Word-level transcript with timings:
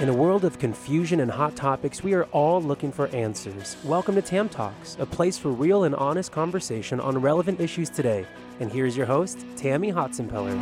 In 0.00 0.08
a 0.08 0.14
world 0.14 0.44
of 0.44 0.60
confusion 0.60 1.18
and 1.18 1.28
hot 1.28 1.56
topics, 1.56 2.04
we 2.04 2.14
are 2.14 2.22
all 2.26 2.62
looking 2.62 2.92
for 2.92 3.08
answers. 3.08 3.76
Welcome 3.82 4.14
to 4.14 4.22
Tam 4.22 4.48
Talks, 4.48 4.96
a 5.00 5.04
place 5.04 5.36
for 5.36 5.48
real 5.48 5.82
and 5.82 5.94
honest 5.96 6.30
conversation 6.30 7.00
on 7.00 7.20
relevant 7.20 7.60
issues 7.60 7.90
today. 7.90 8.24
And 8.60 8.70
here's 8.70 8.96
your 8.96 9.06
host, 9.06 9.44
Tammy 9.56 9.92
Hotsenpiller. 9.92 10.54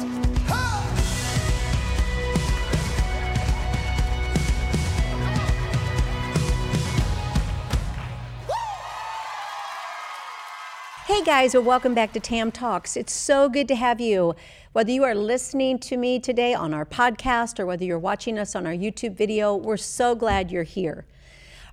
Hey 11.06 11.22
guys, 11.22 11.52
well, 11.54 11.62
welcome 11.62 11.92
back 11.92 12.12
to 12.14 12.20
Tam 12.20 12.50
Talks. 12.50 12.96
It's 12.96 13.12
so 13.12 13.50
good 13.50 13.68
to 13.68 13.74
have 13.74 14.00
you. 14.00 14.34
Whether 14.76 14.92
you 14.92 15.04
are 15.04 15.14
listening 15.14 15.78
to 15.78 15.96
me 15.96 16.18
today 16.20 16.52
on 16.52 16.74
our 16.74 16.84
podcast 16.84 17.58
or 17.58 17.64
whether 17.64 17.82
you're 17.82 17.98
watching 17.98 18.38
us 18.38 18.54
on 18.54 18.66
our 18.66 18.74
YouTube 18.74 19.14
video, 19.14 19.56
we're 19.56 19.78
so 19.78 20.14
glad 20.14 20.50
you're 20.50 20.64
here. 20.64 21.06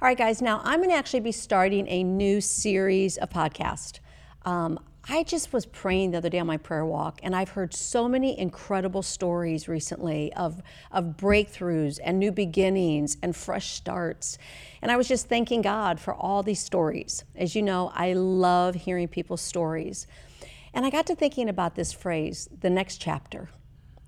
All 0.02 0.08
right, 0.08 0.18
guys, 0.18 0.42
now 0.42 0.62
I'm 0.64 0.80
going 0.80 0.90
to 0.90 0.96
actually 0.96 1.20
be 1.20 1.34
starting 1.34 1.86
a 1.90 2.02
new 2.02 2.40
series 2.40 3.18
of 3.18 3.30
podcasts. 3.30 4.00
Um, 4.46 4.80
I 5.10 5.24
just 5.24 5.52
was 5.52 5.66
praying 5.66 6.12
the 6.12 6.20
other 6.20 6.30
day 6.30 6.40
on 6.40 6.48
my 6.48 6.56
prayer 6.56 6.86
walk, 6.86 7.20
and 7.24 7.36
I've 7.36 7.50
heard 7.50 7.74
so 7.74 8.08
many 8.08 8.40
incredible 8.40 9.02
stories 9.02 9.68
recently 9.68 10.32
of, 10.36 10.62
of 10.90 11.18
breakthroughs 11.18 12.00
and 12.02 12.18
new 12.20 12.32
beginnings 12.32 13.18
and 13.22 13.36
fresh 13.36 13.72
starts. 13.72 14.38
And 14.82 14.90
I 14.90 14.96
was 14.96 15.10
just 15.10 15.28
thanking 15.28 15.62
God 15.62 16.00
for 16.00 16.14
all 16.14 16.42
these 16.42 16.62
stories. 16.62 17.26
As 17.36 17.54
you 17.54 17.64
know, 17.64 17.92
I 17.94 18.14
love 18.14 18.76
hearing 18.76 19.10
people's 19.10 19.42
stories. 19.42 20.08
And 20.74 20.86
I 20.86 20.90
got 20.90 21.06
to 21.08 21.16
thinking 21.16 21.50
about 21.50 21.76
this 21.76 21.94
phrase, 21.94 22.50
the 22.62 22.70
next 22.70 22.98
chapter. 22.98 23.50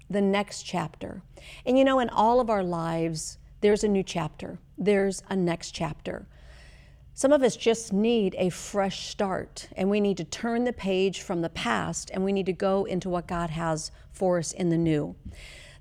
The 0.10 0.22
next 0.22 0.64
chapter. 0.64 1.22
And 1.66 1.78
you 1.78 1.84
know, 1.84 2.00
in 2.00 2.10
all 2.10 2.40
of 2.40 2.50
our 2.50 2.64
lives, 2.64 3.38
there's 3.62 3.84
a 3.84 3.88
new 3.88 4.04
chapter, 4.04 4.60
there's 4.78 5.24
a 5.30 5.36
next 5.36 5.72
chapter. 5.72 6.28
Some 7.14 7.32
of 7.32 7.44
us 7.44 7.56
just 7.56 7.94
need 7.94 8.36
a 8.38 8.50
fresh 8.50 9.08
start, 9.08 9.70
and 9.78 9.90
we 9.90 10.02
need 10.02 10.18
to 10.18 10.26
turn 10.26 10.66
the 10.66 10.74
page 10.74 11.22
from 11.22 11.42
the 11.42 11.50
past 11.50 12.12
and 12.14 12.26
we 12.26 12.34
need 12.34 12.46
to 12.48 12.54
go 12.54 12.84
into 12.84 13.10
what 13.10 13.26
God 13.26 13.52
has 13.52 13.90
for 14.12 14.38
us 14.38 14.52
in 14.52 14.70
the 14.70 14.78
new. 14.78 15.16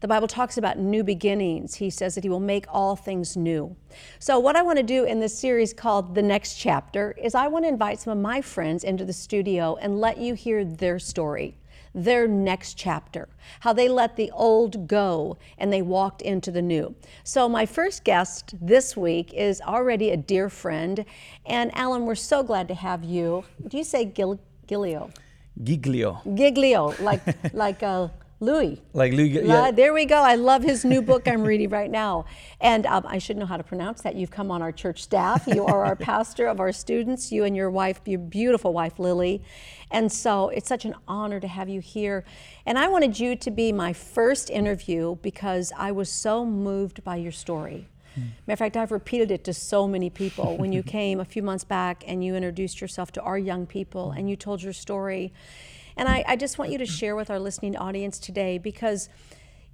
The 0.05 0.09
Bible 0.09 0.29
talks 0.29 0.59
about 0.59 0.79
new 0.79 1.03
beginnings. 1.03 1.77
He 1.77 1.89
says 1.89 2.15
that 2.15 2.25
He 2.25 2.29
will 2.29 2.39
make 2.39 2.67
all 2.69 2.95
things 2.95 3.39
new. 3.39 3.75
So, 4.19 4.39
what 4.39 4.55
I 4.55 4.61
want 4.61 4.77
to 4.77 4.83
do 4.83 5.05
in 5.05 5.19
this 5.19 5.39
series 5.39 5.73
called 5.73 6.15
The 6.15 6.21
Next 6.21 6.57
Chapter 6.57 7.13
is 7.13 7.35
I 7.35 7.47
want 7.47 7.65
to 7.65 7.71
invite 7.71 8.01
some 8.01 8.13
of 8.13 8.23
my 8.23 8.43
friends 8.43 8.85
into 8.85 9.07
the 9.07 9.15
studio 9.15 9.77
and 9.81 9.99
let 9.99 10.19
you 10.19 10.35
hear 10.35 10.63
their 10.63 10.99
story 10.99 11.57
their 11.95 12.29
next 12.29 12.75
chapter, 12.75 13.31
how 13.61 13.73
they 13.73 13.89
let 13.89 14.17
the 14.17 14.31
old 14.33 14.89
go 14.89 15.39
and 15.57 15.73
they 15.73 15.81
walked 15.81 16.21
into 16.21 16.51
the 16.51 16.61
new. 16.61 16.95
So, 17.23 17.49
my 17.49 17.65
first 17.65 18.05
guest 18.05 18.55
this 18.61 18.95
week 18.99 19.33
is 19.33 19.63
already 19.63 20.11
a 20.11 20.19
dear 20.19 20.51
friend. 20.51 21.07
And 21.47 21.75
Alan, 21.75 22.05
we're 22.05 22.15
so 22.15 22.43
glad 22.43 22.69
to 22.69 22.75
have 22.75 23.05
you. 23.05 23.45
Do 23.69 23.79
you 23.79 23.85
say 23.85 24.05
Gil- 24.05 24.41
Gilio? 24.69 25.15
Giglio. 25.63 26.21
Giglio, 26.35 26.95
like, 27.01 27.23
like 27.55 27.81
a 27.81 28.11
Louie. 28.45 28.81
Like 28.93 29.13
Louie, 29.13 29.29
yeah. 29.29 29.71
There 29.71 29.93
we 29.93 30.05
go. 30.05 30.21
I 30.23 30.35
love 30.35 30.63
his 30.63 30.85
new 30.85 31.03
book 31.03 31.27
I'm 31.27 31.43
reading 31.43 31.71
right 31.71 31.91
now. 31.91 32.27
And 32.61 32.87
um, 32.87 33.05
I 33.07 33.19
should 33.19 33.37
know 33.37 33.47
how 33.47 33.57
to 33.57 33.65
pronounce 33.65 34.03
that. 34.03 34.15
You've 34.15 34.31
come 34.31 34.51
on 34.51 34.63
our 34.63 34.73
church 34.73 35.03
staff. 35.03 35.47
You 35.47 35.65
are 35.67 35.85
our 35.85 35.97
pastor 36.11 36.47
of 36.47 36.61
our 36.61 36.73
students, 36.73 37.33
you 37.33 37.45
and 37.45 37.57
your 37.57 37.71
wife, 37.71 38.01
your 38.05 38.21
beautiful 38.21 38.73
wife, 38.73 38.99
Lily. 38.99 39.43
And 39.91 40.11
so 40.11 40.49
it's 40.51 40.69
such 40.69 40.85
an 40.85 40.95
honor 41.09 41.41
to 41.41 41.49
have 41.49 41.69
you 41.69 41.81
here. 41.81 42.25
And 42.67 42.79
I 42.79 42.89
wanted 42.89 43.19
you 43.19 43.37
to 43.37 43.51
be 43.51 43.73
my 43.73 43.93
first 43.93 44.51
interview 44.51 45.17
because 45.23 45.73
I 45.77 45.93
was 45.93 46.11
so 46.11 46.45
moved 46.45 47.03
by 47.05 47.17
your 47.17 47.33
story. 47.33 47.89
Matter 48.17 48.53
of 48.53 48.59
fact, 48.59 48.77
I've 48.77 48.93
repeated 48.93 49.31
it 49.31 49.45
to 49.45 49.53
so 49.53 49.89
many 49.89 50.09
people. 50.11 50.57
When 50.57 50.73
you 50.73 50.83
came 50.99 51.21
a 51.21 51.25
few 51.25 51.43
months 51.43 51.65
back 51.65 52.05
and 52.07 52.25
you 52.25 52.37
introduced 52.37 52.81
yourself 52.81 53.11
to 53.13 53.23
our 53.23 53.39
young 53.39 53.67
people 53.67 54.13
and 54.13 54.31
you 54.31 54.37
told 54.37 54.63
your 54.63 54.73
story, 54.73 55.33
and 55.97 56.09
I, 56.09 56.25
I 56.27 56.37
just 56.37 56.59
want 56.59 56.71
you 56.71 56.79
to 56.79 56.87
share 56.87 57.17
with 57.17 57.31
our 57.31 57.39
listening 57.39 57.77
audience 57.77 58.19
today 58.19 58.59
because 58.59 59.09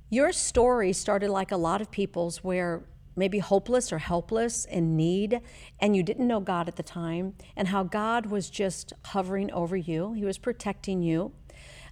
your 0.09 0.33
story 0.33 0.93
started 0.93 1.31
like 1.31 1.53
a 1.53 1.57
lot 1.57 1.81
of 1.81 1.91
people's 1.91 2.43
where 2.45 2.83
maybe 3.17 3.39
hopeless 3.39 3.93
or 3.93 3.99
helpless 3.99 4.65
in 4.65 4.97
need, 4.97 5.41
and 5.79 5.97
you 5.97 6.03
didn't 6.03 6.27
know 6.27 6.41
God 6.41 6.69
at 6.69 6.77
the 6.77 6.83
time, 6.83 7.35
and 7.57 7.69
how 7.69 7.83
God 7.83 8.27
was 8.27 8.51
just 8.51 8.93
hovering 9.07 9.51
over 9.53 9.77
you. 9.77 10.13
He 10.13 10.25
was 10.25 10.39
protecting 10.39 11.03
you. 11.03 11.33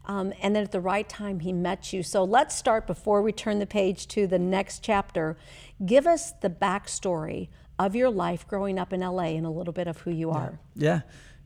Um, 0.06 0.32
and 0.40 0.56
then 0.56 0.62
at 0.62 0.72
the 0.72 0.80
right 0.80 1.06
time, 1.06 1.40
He 1.40 1.52
met 1.52 1.92
you. 1.92 2.02
So 2.02 2.24
let's 2.24 2.56
start 2.56 2.86
before 2.86 3.20
we 3.20 3.30
turn 3.30 3.58
the 3.58 3.66
page 3.66 4.08
to 4.08 4.26
the 4.26 4.38
next 4.38 4.82
chapter. 4.82 5.36
Give 5.84 6.06
us 6.06 6.32
the 6.32 6.48
backstory 6.48 7.48
of 7.78 7.94
your 7.94 8.10
life 8.10 8.48
growing 8.48 8.78
up 8.78 8.92
in 8.92 9.00
LA 9.00 9.34
and 9.36 9.44
a 9.44 9.50
little 9.50 9.74
bit 9.74 9.86
of 9.86 9.98
who 9.98 10.10
you 10.10 10.30
are. 10.30 10.58
Yeah. 10.74 11.02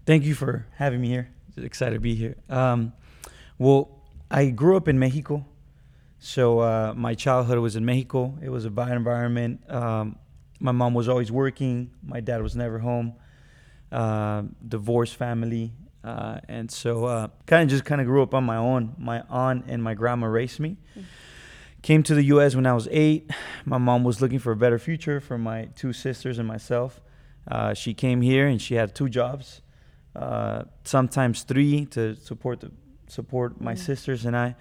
Thank 0.06 0.24
you 0.24 0.34
for 0.34 0.66
having 0.76 1.00
me 1.00 1.08
here. 1.08 1.28
Excited 1.56 1.94
to 1.94 2.00
be 2.00 2.14
here. 2.14 2.36
Um, 2.48 2.92
well, 3.58 4.02
I 4.30 4.50
grew 4.50 4.76
up 4.76 4.88
in 4.88 4.98
Mexico. 4.98 5.44
So 6.18 6.60
uh, 6.60 6.94
my 6.96 7.14
childhood 7.14 7.58
was 7.58 7.74
in 7.74 7.84
Mexico. 7.84 8.38
It 8.40 8.48
was 8.48 8.64
a 8.64 8.70
bad 8.70 8.92
environment. 8.92 9.68
Um, 9.68 10.18
my 10.60 10.70
mom 10.70 10.94
was 10.94 11.08
always 11.08 11.32
working. 11.32 11.90
My 12.02 12.20
dad 12.20 12.40
was 12.42 12.54
never 12.54 12.78
home. 12.78 13.14
Uh, 13.90 14.44
divorced 14.66 15.16
family, 15.16 15.72
uh, 16.02 16.38
and 16.48 16.70
so 16.70 17.04
uh, 17.04 17.28
kind 17.46 17.64
of 17.64 17.68
just 17.68 17.84
kind 17.84 18.00
of 18.00 18.06
grew 18.06 18.22
up 18.22 18.32
on 18.34 18.42
my 18.44 18.56
own. 18.56 18.94
My 18.96 19.22
aunt 19.28 19.64
and 19.66 19.82
my 19.82 19.92
grandma 19.92 20.28
raised 20.28 20.60
me. 20.60 20.78
Mm-hmm. 20.92 21.02
Came 21.82 22.02
to 22.04 22.14
the 22.14 22.22
U.S. 22.24 22.54
when 22.54 22.64
I 22.64 22.72
was 22.72 22.88
eight. 22.90 23.30
My 23.66 23.76
mom 23.76 24.02
was 24.04 24.22
looking 24.22 24.38
for 24.38 24.52
a 24.52 24.56
better 24.56 24.78
future 24.78 25.20
for 25.20 25.36
my 25.36 25.66
two 25.76 25.92
sisters 25.92 26.38
and 26.38 26.48
myself. 26.48 27.02
Uh, 27.46 27.74
she 27.74 27.92
came 27.92 28.22
here 28.22 28.46
and 28.46 28.62
she 28.62 28.76
had 28.76 28.94
two 28.94 29.08
jobs, 29.08 29.60
uh, 30.14 30.62
sometimes 30.84 31.42
three 31.42 31.86
to 31.86 32.14
support 32.16 32.60
the 32.60 32.70
support 33.08 33.60
my 33.60 33.74
mm-hmm. 33.74 33.82
sisters 33.82 34.24
and 34.24 34.36
I 34.36 34.54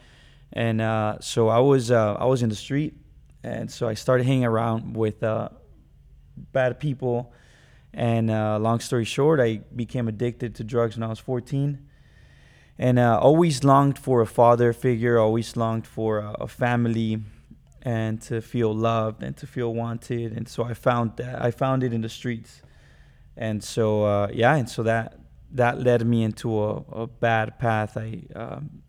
and 0.54 0.82
uh, 0.82 1.18
so 1.22 1.48
I 1.48 1.60
was 1.60 1.92
uh, 1.92 2.14
I 2.16 2.26
was 2.26 2.44
in 2.44 2.50
the 2.50 2.56
street, 2.56 2.94
and 3.44 3.72
so 3.72 3.88
I 3.88 3.94
started 3.94 4.26
hanging 4.26 4.46
around 4.46 4.96
with 4.96 5.24
uh, 5.24 5.50
bad 6.36 6.80
people. 6.80 7.34
And 7.94 8.32
uh, 8.32 8.58
long 8.58 8.80
story 8.80 9.04
short, 9.04 9.42
I 9.42 9.62
became 9.76 10.08
addicted 10.08 10.56
to 10.56 10.64
drugs 10.64 10.96
when 10.96 11.04
I 11.04 11.08
was 11.08 11.20
14, 11.20 11.78
and 12.78 13.00
uh, 13.00 13.20
always 13.20 13.66
longed 13.66 14.00
for 14.00 14.22
a 14.22 14.26
father 14.26 14.72
figure, 14.72 15.20
always 15.20 15.58
longed 15.58 15.86
for 15.86 16.20
a, 16.20 16.32
a, 16.40 16.48
family, 16.48 17.20
and 17.82 18.22
to 18.22 18.42
feel 18.42 18.74
loved 18.74 19.24
and 19.24 19.36
to 19.38 19.48
feel 19.48 19.74
wanted. 19.74 20.32
And 20.32 20.48
so 20.48 20.64
I 20.64 20.74
found 20.74 21.18
that 21.18 21.42
I 21.42 21.52
found 21.52 21.84
it 21.84 21.94
in 21.94 22.02
the 22.02 22.10
streets, 22.10 22.62
and 23.38 23.64
so 23.64 24.04
uh, 24.04 24.28
yeah, 24.34 24.56
and 24.56 24.70
so 24.70 24.84
that 24.84 25.18
that 25.54 25.82
led 25.82 26.06
me 26.06 26.24
into 26.24 26.62
a, 26.62 26.76
a 26.92 27.08
bad 27.08 27.60
path. 27.60 27.98
I 27.98 28.24
um, 28.36 28.82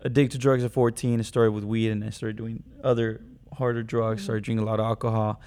addicted 0.00 0.32
to 0.32 0.38
drugs 0.38 0.64
at 0.64 0.72
14. 0.72 1.20
I 1.20 1.22
started 1.22 1.52
with 1.52 1.64
weed 1.64 1.90
and 1.90 2.04
I 2.04 2.10
started 2.10 2.36
doing 2.36 2.62
other 2.82 3.20
harder 3.56 3.82
drugs. 3.82 4.20
Mm-hmm. 4.20 4.24
Started 4.24 4.44
drinking 4.44 4.66
a 4.66 4.70
lot 4.70 4.80
of 4.80 4.86
alcohol, 4.86 5.40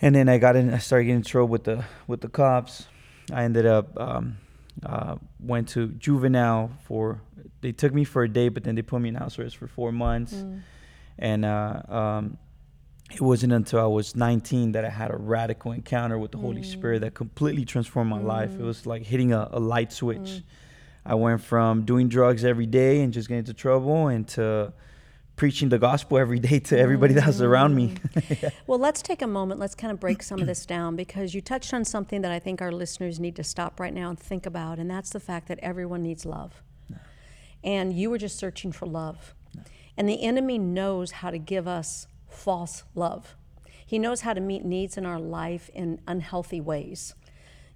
and 0.00 0.14
then 0.14 0.28
I 0.28 0.38
got 0.38 0.56
in. 0.56 0.72
I 0.72 0.78
started 0.78 1.04
getting 1.04 1.18
in 1.18 1.22
trouble 1.22 1.48
with 1.48 1.64
the 1.64 1.84
with 2.06 2.20
the 2.20 2.28
cops. 2.28 2.86
I 3.32 3.44
ended 3.44 3.66
up 3.66 3.98
um, 3.98 4.38
uh, 4.84 5.16
went 5.40 5.68
to 5.70 5.88
juvenile 5.88 6.70
for. 6.84 7.20
They 7.62 7.72
took 7.72 7.92
me 7.92 8.04
for 8.04 8.22
a 8.22 8.28
day, 8.28 8.48
but 8.48 8.64
then 8.64 8.74
they 8.74 8.82
put 8.82 9.00
me 9.00 9.08
in 9.08 9.14
house 9.14 9.38
arrest 9.38 9.56
for 9.56 9.66
four 9.66 9.90
months, 9.90 10.34
mm. 10.34 10.60
and 11.18 11.44
uh, 11.44 11.82
um, 11.88 12.38
it 13.12 13.20
wasn't 13.20 13.52
until 13.52 13.80
I 13.80 13.86
was 13.86 14.16
19 14.16 14.72
that 14.72 14.84
I 14.84 14.90
had 14.90 15.10
a 15.10 15.16
radical 15.16 15.72
encounter 15.72 16.18
with 16.18 16.32
the 16.32 16.38
mm. 16.38 16.42
Holy 16.42 16.62
Spirit 16.62 17.00
that 17.00 17.14
completely 17.14 17.64
transformed 17.64 18.10
my 18.10 18.18
mm. 18.18 18.24
life. 18.24 18.50
It 18.58 18.62
was 18.62 18.84
like 18.84 19.02
hitting 19.02 19.32
a, 19.32 19.48
a 19.52 19.60
light 19.60 19.92
switch 19.92 20.18
mm. 20.18 20.42
I 21.06 21.14
went 21.14 21.40
from 21.40 21.84
doing 21.84 22.08
drugs 22.08 22.44
every 22.44 22.66
day 22.66 23.00
and 23.00 23.12
just 23.12 23.28
getting 23.28 23.38
into 23.38 23.54
trouble 23.54 24.08
and 24.08 24.26
to 24.28 24.72
preaching 25.36 25.68
the 25.68 25.78
gospel 25.78 26.18
every 26.18 26.40
day 26.40 26.58
to 26.58 26.78
everybody 26.78 27.14
mm-hmm. 27.14 27.24
that's 27.24 27.40
around 27.40 27.74
me. 27.76 27.94
yeah. 28.42 28.50
Well, 28.66 28.80
let's 28.80 29.02
take 29.02 29.22
a 29.22 29.26
moment. 29.26 29.60
Let's 29.60 29.76
kind 29.76 29.92
of 29.92 30.00
break 30.00 30.22
some 30.22 30.40
of 30.40 30.46
this 30.48 30.66
down 30.66 30.96
because 30.96 31.32
you 31.32 31.40
touched 31.40 31.72
on 31.72 31.84
something 31.84 32.22
that 32.22 32.32
I 32.32 32.40
think 32.40 32.60
our 32.60 32.72
listeners 32.72 33.20
need 33.20 33.36
to 33.36 33.44
stop 33.44 33.78
right 33.78 33.94
now 33.94 34.10
and 34.10 34.18
think 34.18 34.46
about, 34.46 34.78
and 34.78 34.90
that's 34.90 35.10
the 35.10 35.20
fact 35.20 35.46
that 35.48 35.60
everyone 35.60 36.02
needs 36.02 36.26
love. 36.26 36.62
No. 36.90 36.96
And 37.62 37.92
you 37.92 38.10
were 38.10 38.18
just 38.18 38.36
searching 38.36 38.72
for 38.72 38.86
love. 38.86 39.34
No. 39.54 39.62
And 39.96 40.08
the 40.08 40.22
enemy 40.22 40.58
knows 40.58 41.12
how 41.12 41.30
to 41.30 41.38
give 41.38 41.68
us 41.68 42.08
false 42.28 42.84
love. 42.94 43.36
He 43.86 43.98
knows 43.98 44.22
how 44.22 44.34
to 44.34 44.40
meet 44.40 44.64
needs 44.64 44.96
in 44.96 45.06
our 45.06 45.20
life 45.20 45.70
in 45.72 46.00
unhealthy 46.08 46.60
ways. 46.60 47.14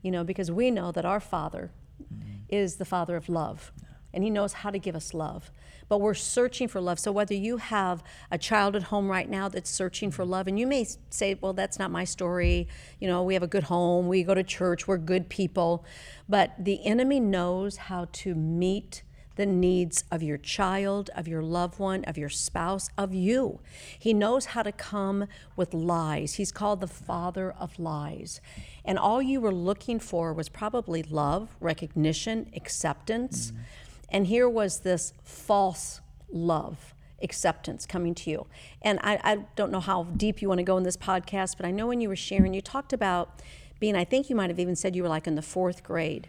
You 0.02 0.11
know, 0.11 0.25
because 0.25 0.50
we 0.50 0.70
know 0.70 0.91
that 0.93 1.05
our 1.05 1.20
Father 1.20 1.70
mm-hmm. 2.02 2.43
is 2.49 2.76
the 2.76 2.85
Father 2.85 3.17
of 3.17 3.29
love. 3.29 3.73
And 4.12 4.25
he 4.25 4.31
knows 4.31 4.55
how 4.55 4.70
to 4.70 4.79
give 4.79 4.97
us 4.97 5.14
love. 5.14 5.52
But 5.88 6.00
we're 6.00 6.14
searching 6.14 6.67
for 6.67 6.81
love. 6.81 6.99
So, 6.99 7.12
whether 7.12 7.35
you 7.35 7.58
have 7.58 8.02
a 8.31 8.38
child 8.38 8.75
at 8.75 8.85
home 8.85 9.08
right 9.08 9.29
now 9.29 9.49
that's 9.49 9.70
searching 9.70 10.11
for 10.11 10.25
love, 10.25 10.49
and 10.49 10.58
you 10.58 10.67
may 10.67 10.87
say, 11.11 11.38
Well, 11.41 11.52
that's 11.52 11.79
not 11.79 11.91
my 11.91 12.05
story. 12.05 12.69
You 13.00 13.08
know, 13.08 13.23
we 13.23 13.35
have 13.35 13.43
a 13.43 13.49
good 13.49 13.64
home, 13.64 14.08
we 14.08 14.23
go 14.25 14.35
to 14.35 14.43
church, 14.43 14.88
we're 14.88 14.99
good 14.99 15.29
people. 15.29 15.85
But 16.29 16.52
the 16.58 16.85
enemy 16.85 17.20
knows 17.20 17.76
how 17.76 18.08
to 18.12 18.35
meet 18.35 19.02
the 19.36 19.46
needs 19.46 20.04
of 20.10 20.22
your 20.22 20.36
child, 20.36 21.10
of 21.14 21.28
your 21.28 21.42
loved 21.42 21.78
one, 21.78 22.04
of 22.04 22.18
your 22.18 22.28
spouse, 22.28 22.90
of 22.98 23.14
you. 23.14 23.60
He 23.98 24.12
knows 24.12 24.46
how 24.46 24.62
to 24.62 24.72
come 24.72 25.26
with 25.56 25.72
lies. 25.72 26.34
He's 26.34 26.52
called 26.52 26.80
the 26.80 26.86
father 26.86 27.52
of 27.52 27.78
lies. 27.78 28.40
And 28.84 28.98
all 28.98 29.22
you 29.22 29.40
were 29.40 29.54
looking 29.54 30.00
for 30.00 30.32
was 30.32 30.48
probably 30.48 31.02
love, 31.02 31.56
recognition, 31.60 32.50
acceptance. 32.54 33.50
Mm-hmm. 33.50 33.62
And 34.10 34.26
here 34.26 34.48
was 34.48 34.80
this 34.80 35.12
false 35.22 36.00
love 36.32 36.94
acceptance 37.22 37.86
coming 37.86 38.14
to 38.14 38.30
you. 38.30 38.46
And 38.82 38.98
I, 39.02 39.20
I, 39.22 39.36
don't 39.54 39.70
know 39.70 39.80
how 39.80 40.04
deep 40.04 40.40
you 40.40 40.48
want 40.48 40.58
to 40.58 40.64
go 40.64 40.76
in 40.78 40.84
this 40.84 40.96
podcast, 40.96 41.56
but 41.56 41.66
I 41.66 41.70
know 41.70 41.86
when 41.86 42.00
you 42.00 42.08
were 42.08 42.16
sharing, 42.16 42.54
you 42.54 42.62
talked 42.62 42.94
about 42.94 43.42
being, 43.78 43.94
I 43.94 44.04
think 44.04 44.30
you 44.30 44.36
might 44.36 44.50
have 44.50 44.58
even 44.58 44.74
said 44.74 44.96
you 44.96 45.02
were 45.02 45.08
like 45.08 45.26
in 45.26 45.34
the 45.34 45.42
fourth 45.42 45.82
grade 45.82 46.28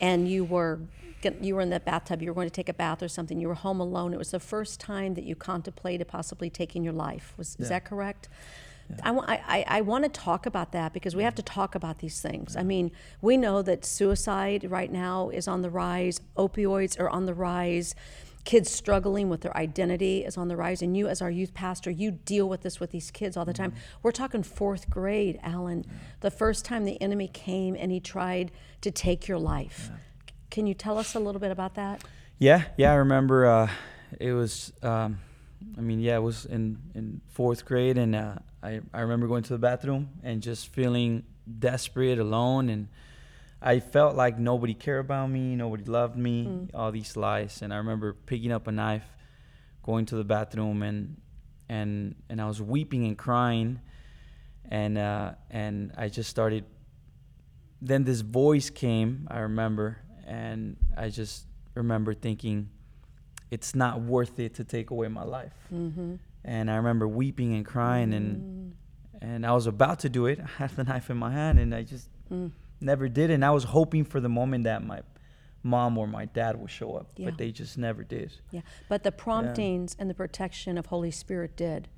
and 0.00 0.28
you 0.28 0.44
were 0.44 0.80
you 1.40 1.54
were 1.54 1.60
in 1.60 1.70
that 1.70 1.84
bathtub, 1.84 2.22
you 2.22 2.28
were 2.28 2.34
going 2.34 2.48
to 2.48 2.54
take 2.54 2.68
a 2.68 2.74
bath 2.74 3.02
or 3.02 3.08
something, 3.08 3.40
you 3.40 3.48
were 3.48 3.54
home 3.54 3.80
alone. 3.80 4.12
It 4.12 4.18
was 4.18 4.30
the 4.30 4.40
first 4.40 4.80
time 4.80 5.14
that 5.14 5.24
you 5.24 5.34
contemplated 5.34 6.08
possibly 6.08 6.50
taking 6.50 6.84
your 6.84 6.92
life. 6.92 7.34
Was, 7.36 7.56
yeah. 7.58 7.62
Is 7.64 7.68
that 7.70 7.84
correct? 7.84 8.28
Yeah. 8.88 9.20
I, 9.26 9.40
I, 9.46 9.64
I 9.78 9.80
want 9.80 10.04
to 10.04 10.10
talk 10.10 10.46
about 10.46 10.72
that 10.72 10.92
because 10.92 11.16
we 11.16 11.24
have 11.24 11.34
to 11.36 11.42
talk 11.42 11.74
about 11.74 11.98
these 11.98 12.20
things. 12.20 12.56
I 12.56 12.62
mean, 12.62 12.92
we 13.20 13.36
know 13.36 13.62
that 13.62 13.84
suicide 13.84 14.70
right 14.70 14.92
now 14.92 15.30
is 15.30 15.48
on 15.48 15.62
the 15.62 15.70
rise, 15.70 16.20
opioids 16.36 16.98
are 17.00 17.10
on 17.10 17.26
the 17.26 17.34
rise, 17.34 17.94
kids 18.44 18.70
struggling 18.70 19.28
with 19.28 19.40
their 19.40 19.56
identity 19.56 20.24
is 20.24 20.36
on 20.36 20.46
the 20.46 20.56
rise. 20.56 20.80
And 20.80 20.96
you, 20.96 21.08
as 21.08 21.20
our 21.20 21.30
youth 21.30 21.52
pastor, 21.52 21.90
you 21.90 22.12
deal 22.12 22.48
with 22.48 22.62
this 22.62 22.78
with 22.78 22.92
these 22.92 23.10
kids 23.10 23.36
all 23.36 23.44
the 23.44 23.52
time. 23.52 23.72
Mm-hmm. 23.72 23.98
We're 24.04 24.12
talking 24.12 24.44
fourth 24.44 24.88
grade, 24.88 25.40
Alan. 25.42 25.84
Yeah. 25.84 25.92
The 26.20 26.30
first 26.30 26.64
time 26.64 26.84
the 26.84 27.00
enemy 27.02 27.26
came 27.26 27.74
and 27.74 27.90
he 27.90 27.98
tried 27.98 28.52
to 28.82 28.92
take 28.92 29.26
your 29.26 29.38
life. 29.38 29.90
Can 30.50 30.66
you 30.66 30.74
tell 30.74 30.98
us 30.98 31.14
a 31.14 31.20
little 31.20 31.40
bit 31.40 31.50
about 31.50 31.74
that? 31.74 32.02
Yeah, 32.38 32.64
yeah, 32.76 32.92
I 32.92 32.96
remember. 32.96 33.46
Uh, 33.46 33.70
it 34.20 34.32
was, 34.32 34.72
um, 34.82 35.18
I 35.76 35.80
mean, 35.80 36.00
yeah, 36.00 36.16
it 36.16 36.22
was 36.22 36.44
in 36.44 36.78
in 36.94 37.20
fourth 37.28 37.64
grade, 37.64 37.98
and 37.98 38.14
uh, 38.14 38.36
I 38.62 38.80
I 38.92 39.00
remember 39.00 39.26
going 39.26 39.42
to 39.44 39.52
the 39.52 39.58
bathroom 39.58 40.10
and 40.22 40.42
just 40.42 40.72
feeling 40.72 41.24
desperate, 41.58 42.18
alone, 42.18 42.68
and 42.68 42.88
I 43.60 43.80
felt 43.80 44.16
like 44.16 44.38
nobody 44.38 44.74
cared 44.74 45.04
about 45.04 45.30
me, 45.30 45.56
nobody 45.56 45.84
loved 45.84 46.16
me, 46.16 46.46
mm. 46.46 46.70
all 46.74 46.92
these 46.92 47.16
lies, 47.16 47.62
and 47.62 47.72
I 47.72 47.78
remember 47.78 48.12
picking 48.12 48.52
up 48.52 48.66
a 48.66 48.72
knife, 48.72 49.06
going 49.82 50.06
to 50.06 50.16
the 50.16 50.24
bathroom, 50.24 50.82
and 50.82 51.20
and 51.68 52.14
and 52.28 52.40
I 52.40 52.46
was 52.46 52.60
weeping 52.60 53.06
and 53.06 53.16
crying, 53.16 53.80
and 54.68 54.98
uh, 54.98 55.32
and 55.50 55.92
I 55.96 56.08
just 56.08 56.30
started. 56.30 56.64
Then 57.82 58.04
this 58.04 58.22
voice 58.22 58.70
came. 58.70 59.28
I 59.30 59.40
remember 59.40 59.98
and 60.26 60.76
I 60.96 61.08
just 61.08 61.46
remember 61.74 62.14
thinking, 62.14 62.68
it's 63.50 63.74
not 63.74 64.00
worth 64.00 64.38
it 64.38 64.54
to 64.54 64.64
take 64.64 64.90
away 64.90 65.08
my 65.08 65.22
life. 65.22 65.54
Mm-hmm. 65.72 66.16
And 66.44 66.70
I 66.70 66.76
remember 66.76 67.08
weeping 67.08 67.54
and 67.54 67.64
crying, 67.64 68.10
mm. 68.10 68.16
and 68.16 68.76
and 69.20 69.46
I 69.46 69.52
was 69.52 69.66
about 69.66 70.00
to 70.00 70.08
do 70.08 70.26
it. 70.26 70.40
I 70.58 70.62
had 70.62 70.70
the 70.76 70.84
knife 70.84 71.10
in 71.10 71.16
my 71.16 71.32
hand, 71.32 71.58
and 71.58 71.74
I 71.74 71.82
just 71.82 72.08
mm. 72.30 72.50
never 72.80 73.08
did. 73.08 73.30
And 73.30 73.44
I 73.44 73.50
was 73.50 73.64
hoping 73.64 74.04
for 74.04 74.20
the 74.20 74.28
moment 74.28 74.64
that 74.64 74.84
my 74.84 75.00
mom 75.62 75.98
or 75.98 76.06
my 76.06 76.26
dad 76.26 76.60
would 76.60 76.70
show 76.70 76.94
up, 76.96 77.10
yeah. 77.16 77.26
but 77.26 77.38
they 77.38 77.50
just 77.50 77.76
never 77.78 78.04
did. 78.04 78.32
Yeah, 78.50 78.60
but 78.88 79.02
the 79.02 79.12
promptings 79.12 79.94
yeah. 79.96 80.02
and 80.02 80.10
the 80.10 80.14
protection 80.14 80.78
of 80.78 80.86
Holy 80.86 81.10
Spirit 81.10 81.56
did. 81.56 81.88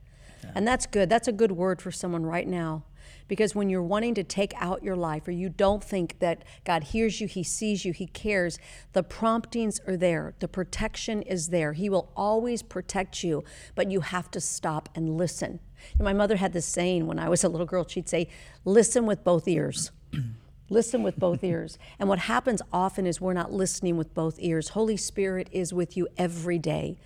Yeah. 0.43 0.53
And 0.55 0.67
that's 0.67 0.87
good. 0.87 1.09
That's 1.11 1.29
a 1.29 1.33
good 1.33 1.53
word 1.53 1.83
for 1.83 1.91
someone 1.91 2.25
right 2.25 2.47
now 2.47 2.85
because 3.29 3.55
when 3.55 3.69
you're 3.69 3.83
wanting 3.83 4.15
to 4.15 4.25
take 4.25 4.53
out 4.57 4.83
your 4.83 4.97
life 4.97 5.29
or 5.29 5.33
you 5.33 5.49
don't 5.49 5.83
think 5.83 6.19
that 6.19 6.43
God 6.65 6.85
hears 6.85 7.21
you, 7.21 7.27
He 7.27 7.43
sees 7.43 7.85
you, 7.85 7.93
He 7.93 8.07
cares, 8.07 8.59
the 8.93 9.03
promptings 9.03 9.81
are 9.87 9.97
there. 9.97 10.35
The 10.41 10.49
protection 10.49 11.23
is 11.23 11.49
there. 11.49 11.73
He 11.73 11.89
will 11.89 12.11
always 12.17 12.63
protect 12.63 13.23
you, 13.23 13.45
but 13.75 13.91
you 13.91 14.01
have 14.01 14.31
to 14.33 14.41
stop 14.41 14.89
and 14.95 15.17
listen. 15.17 15.61
And 15.99 16.05
my 16.05 16.13
mother 16.13 16.37
had 16.37 16.53
this 16.53 16.67
saying 16.67 17.07
when 17.07 17.19
I 17.19 17.29
was 17.29 17.45
a 17.45 17.49
little 17.49 17.67
girl. 17.67 17.87
She'd 17.87 18.09
say, 18.09 18.29
Listen 18.65 19.07
with 19.07 19.25
both 19.25 19.47
ears. 19.47 19.91
Listen 20.71 21.03
with 21.03 21.19
both 21.19 21.43
ears. 21.43 21.79
And 21.99 22.11
what 22.11 22.19
happens 22.19 22.61
often 22.73 23.07
is 23.07 23.21
we're 23.21 23.33
not 23.33 23.53
listening 23.53 23.97
with 23.97 24.13
both 24.13 24.37
ears. 24.39 24.71
Holy 24.71 24.99
Spirit 24.99 25.49
is 25.51 25.73
with 25.73 25.97
you 25.97 26.09
every 26.19 26.59
day. 26.59 26.99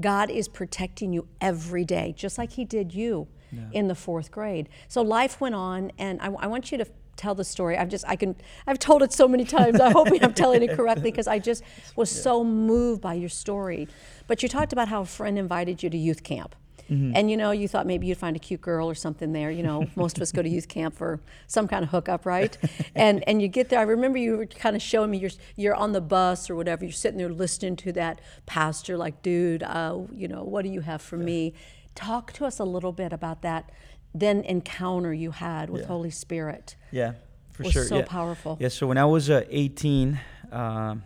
God 0.00 0.30
is 0.30 0.48
protecting 0.48 1.12
you 1.12 1.28
every 1.38 1.84
day, 1.84 2.14
just 2.16 2.38
like 2.38 2.52
He 2.52 2.64
did 2.64 2.94
you 2.94 3.28
yeah. 3.52 3.62
in 3.72 3.88
the 3.88 3.94
fourth 3.94 4.30
grade. 4.30 4.68
So 4.88 5.02
life 5.02 5.40
went 5.40 5.54
on, 5.54 5.92
and 5.98 6.20
I, 6.20 6.26
I 6.26 6.46
want 6.46 6.72
you 6.72 6.78
to 6.78 6.86
tell 7.16 7.34
the 7.34 7.44
story. 7.44 7.76
I've 7.76 7.88
just 7.88 8.04
I 8.08 8.16
can 8.16 8.36
I've 8.66 8.78
told 8.78 9.02
it 9.02 9.12
so 9.12 9.28
many 9.28 9.44
times. 9.44 9.80
I 9.80 9.90
hope 9.90 10.08
I'm 10.20 10.34
telling 10.34 10.62
it 10.62 10.72
correctly 10.72 11.10
because 11.10 11.26
I 11.26 11.38
just 11.38 11.62
was 11.96 12.14
yeah. 12.14 12.22
so 12.22 12.44
moved 12.44 13.00
by 13.00 13.14
your 13.14 13.28
story. 13.28 13.88
But 14.26 14.42
you 14.42 14.48
talked 14.48 14.72
about 14.72 14.88
how 14.88 15.02
a 15.02 15.06
friend 15.06 15.38
invited 15.38 15.82
you 15.82 15.90
to 15.90 15.98
youth 15.98 16.22
camp. 16.22 16.54
Mm-hmm. 16.90 17.12
And 17.14 17.30
you 17.30 17.36
know, 17.36 17.52
you 17.52 17.68
thought 17.68 17.86
maybe 17.86 18.06
you'd 18.06 18.18
find 18.18 18.36
a 18.36 18.38
cute 18.38 18.60
girl 18.60 18.88
or 18.88 18.94
something 18.94 19.32
there. 19.32 19.50
You 19.50 19.62
know, 19.62 19.86
most 19.96 20.16
of 20.16 20.22
us 20.22 20.32
go 20.32 20.42
to 20.42 20.48
youth 20.48 20.68
camp 20.68 20.94
for 20.94 21.20
some 21.46 21.68
kind 21.68 21.84
of 21.84 21.90
hookup, 21.90 22.26
right? 22.26 22.56
and 22.94 23.26
and 23.28 23.40
you 23.40 23.48
get 23.48 23.68
there. 23.68 23.78
I 23.78 23.84
remember 23.84 24.18
you 24.18 24.36
were 24.36 24.46
kind 24.46 24.76
of 24.76 24.82
showing 24.82 25.10
me 25.10 25.18
you're 25.18 25.30
you're 25.56 25.74
on 25.74 25.92
the 25.92 26.00
bus 26.00 26.50
or 26.50 26.56
whatever. 26.56 26.84
You're 26.84 26.92
sitting 26.92 27.18
there 27.18 27.32
listening 27.32 27.76
to 27.76 27.92
that 27.92 28.20
pastor, 28.46 28.96
like, 28.96 29.22
dude, 29.22 29.62
uh, 29.62 30.00
you 30.14 30.28
know, 30.28 30.42
what 30.42 30.62
do 30.62 30.70
you 30.70 30.80
have 30.80 31.02
for 31.02 31.16
yeah. 31.16 31.24
me? 31.24 31.54
Talk 31.94 32.32
to 32.34 32.44
us 32.44 32.58
a 32.58 32.64
little 32.64 32.92
bit 32.92 33.12
about 33.12 33.42
that 33.42 33.70
then 34.14 34.42
encounter 34.42 35.12
you 35.12 35.30
had 35.30 35.70
with 35.70 35.82
yeah. 35.82 35.86
Holy 35.86 36.10
Spirit. 36.10 36.76
Yeah, 36.90 37.12
for 37.50 37.64
was 37.64 37.72
sure. 37.72 37.84
So 37.84 37.98
yeah. 37.98 38.04
powerful. 38.06 38.56
Yeah. 38.60 38.68
So 38.68 38.86
when 38.86 38.98
I 38.98 39.04
was 39.04 39.30
uh, 39.30 39.44
18, 39.48 40.20
uh, 40.50 40.96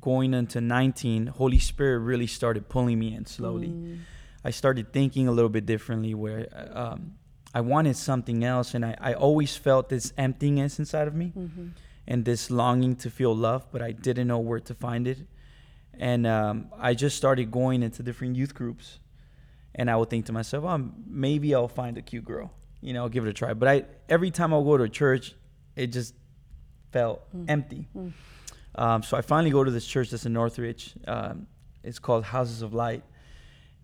going 0.00 0.34
into 0.34 0.60
19, 0.60 1.28
Holy 1.28 1.58
Spirit 1.58 2.00
really 2.00 2.26
started 2.26 2.68
pulling 2.68 2.98
me 2.98 3.14
in 3.14 3.26
slowly. 3.26 3.68
Mm. 3.68 4.00
I 4.44 4.50
started 4.50 4.92
thinking 4.92 5.28
a 5.28 5.32
little 5.32 5.50
bit 5.50 5.66
differently, 5.66 6.14
where 6.14 6.48
um, 6.72 7.12
I 7.54 7.60
wanted 7.60 7.96
something 7.96 8.42
else, 8.42 8.74
and 8.74 8.84
I, 8.84 8.96
I 8.98 9.12
always 9.12 9.56
felt 9.56 9.90
this 9.90 10.12
emptiness 10.16 10.78
inside 10.78 11.06
of 11.06 11.14
me, 11.14 11.32
mm-hmm. 11.36 11.68
and 12.08 12.24
this 12.24 12.50
longing 12.50 12.96
to 12.96 13.10
feel 13.10 13.36
love, 13.36 13.66
but 13.70 13.82
I 13.82 13.92
didn't 13.92 14.28
know 14.28 14.38
where 14.38 14.60
to 14.60 14.74
find 14.74 15.06
it. 15.06 15.18
And 15.92 16.26
um, 16.26 16.70
I 16.78 16.94
just 16.94 17.18
started 17.18 17.50
going 17.50 17.82
into 17.82 18.02
different 18.02 18.34
youth 18.34 18.54
groups 18.54 18.98
and 19.74 19.90
I 19.90 19.96
would 19.96 20.10
think 20.10 20.26
to 20.26 20.32
myself, 20.32 20.64
oh, 20.64 20.90
maybe 21.06 21.54
I'll 21.54 21.68
find 21.68 21.96
a 21.96 22.02
cute 22.02 22.24
girl. 22.24 22.52
You 22.80 22.92
know, 22.92 23.02
I'll 23.02 23.08
give 23.08 23.26
it 23.26 23.30
a 23.30 23.32
try. 23.32 23.54
But 23.54 23.68
I 23.68 23.84
every 24.08 24.30
time 24.30 24.52
I 24.54 24.58
go 24.58 24.76
to 24.76 24.84
a 24.84 24.88
church, 24.88 25.34
it 25.76 25.88
just 25.88 26.14
felt 26.92 27.22
mm. 27.36 27.44
empty. 27.48 27.88
Mm. 27.96 28.12
Um, 28.74 29.02
so 29.02 29.16
I 29.16 29.20
finally 29.20 29.50
go 29.50 29.64
to 29.64 29.70
this 29.70 29.86
church 29.86 30.10
that's 30.10 30.26
in 30.26 30.32
Northridge. 30.32 30.94
Um, 31.06 31.46
it's 31.82 31.98
called 31.98 32.24
Houses 32.24 32.62
of 32.62 32.74
Light, 32.74 33.02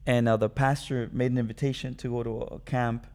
and 0.06 0.28
uh, 0.28 0.36
the 0.36 0.48
pastor 0.48 1.08
made 1.12 1.32
an 1.32 1.38
invitation 1.38 1.94
to 1.96 2.10
go 2.10 2.22
to 2.22 2.40
a, 2.42 2.58
camp. 2.60 3.06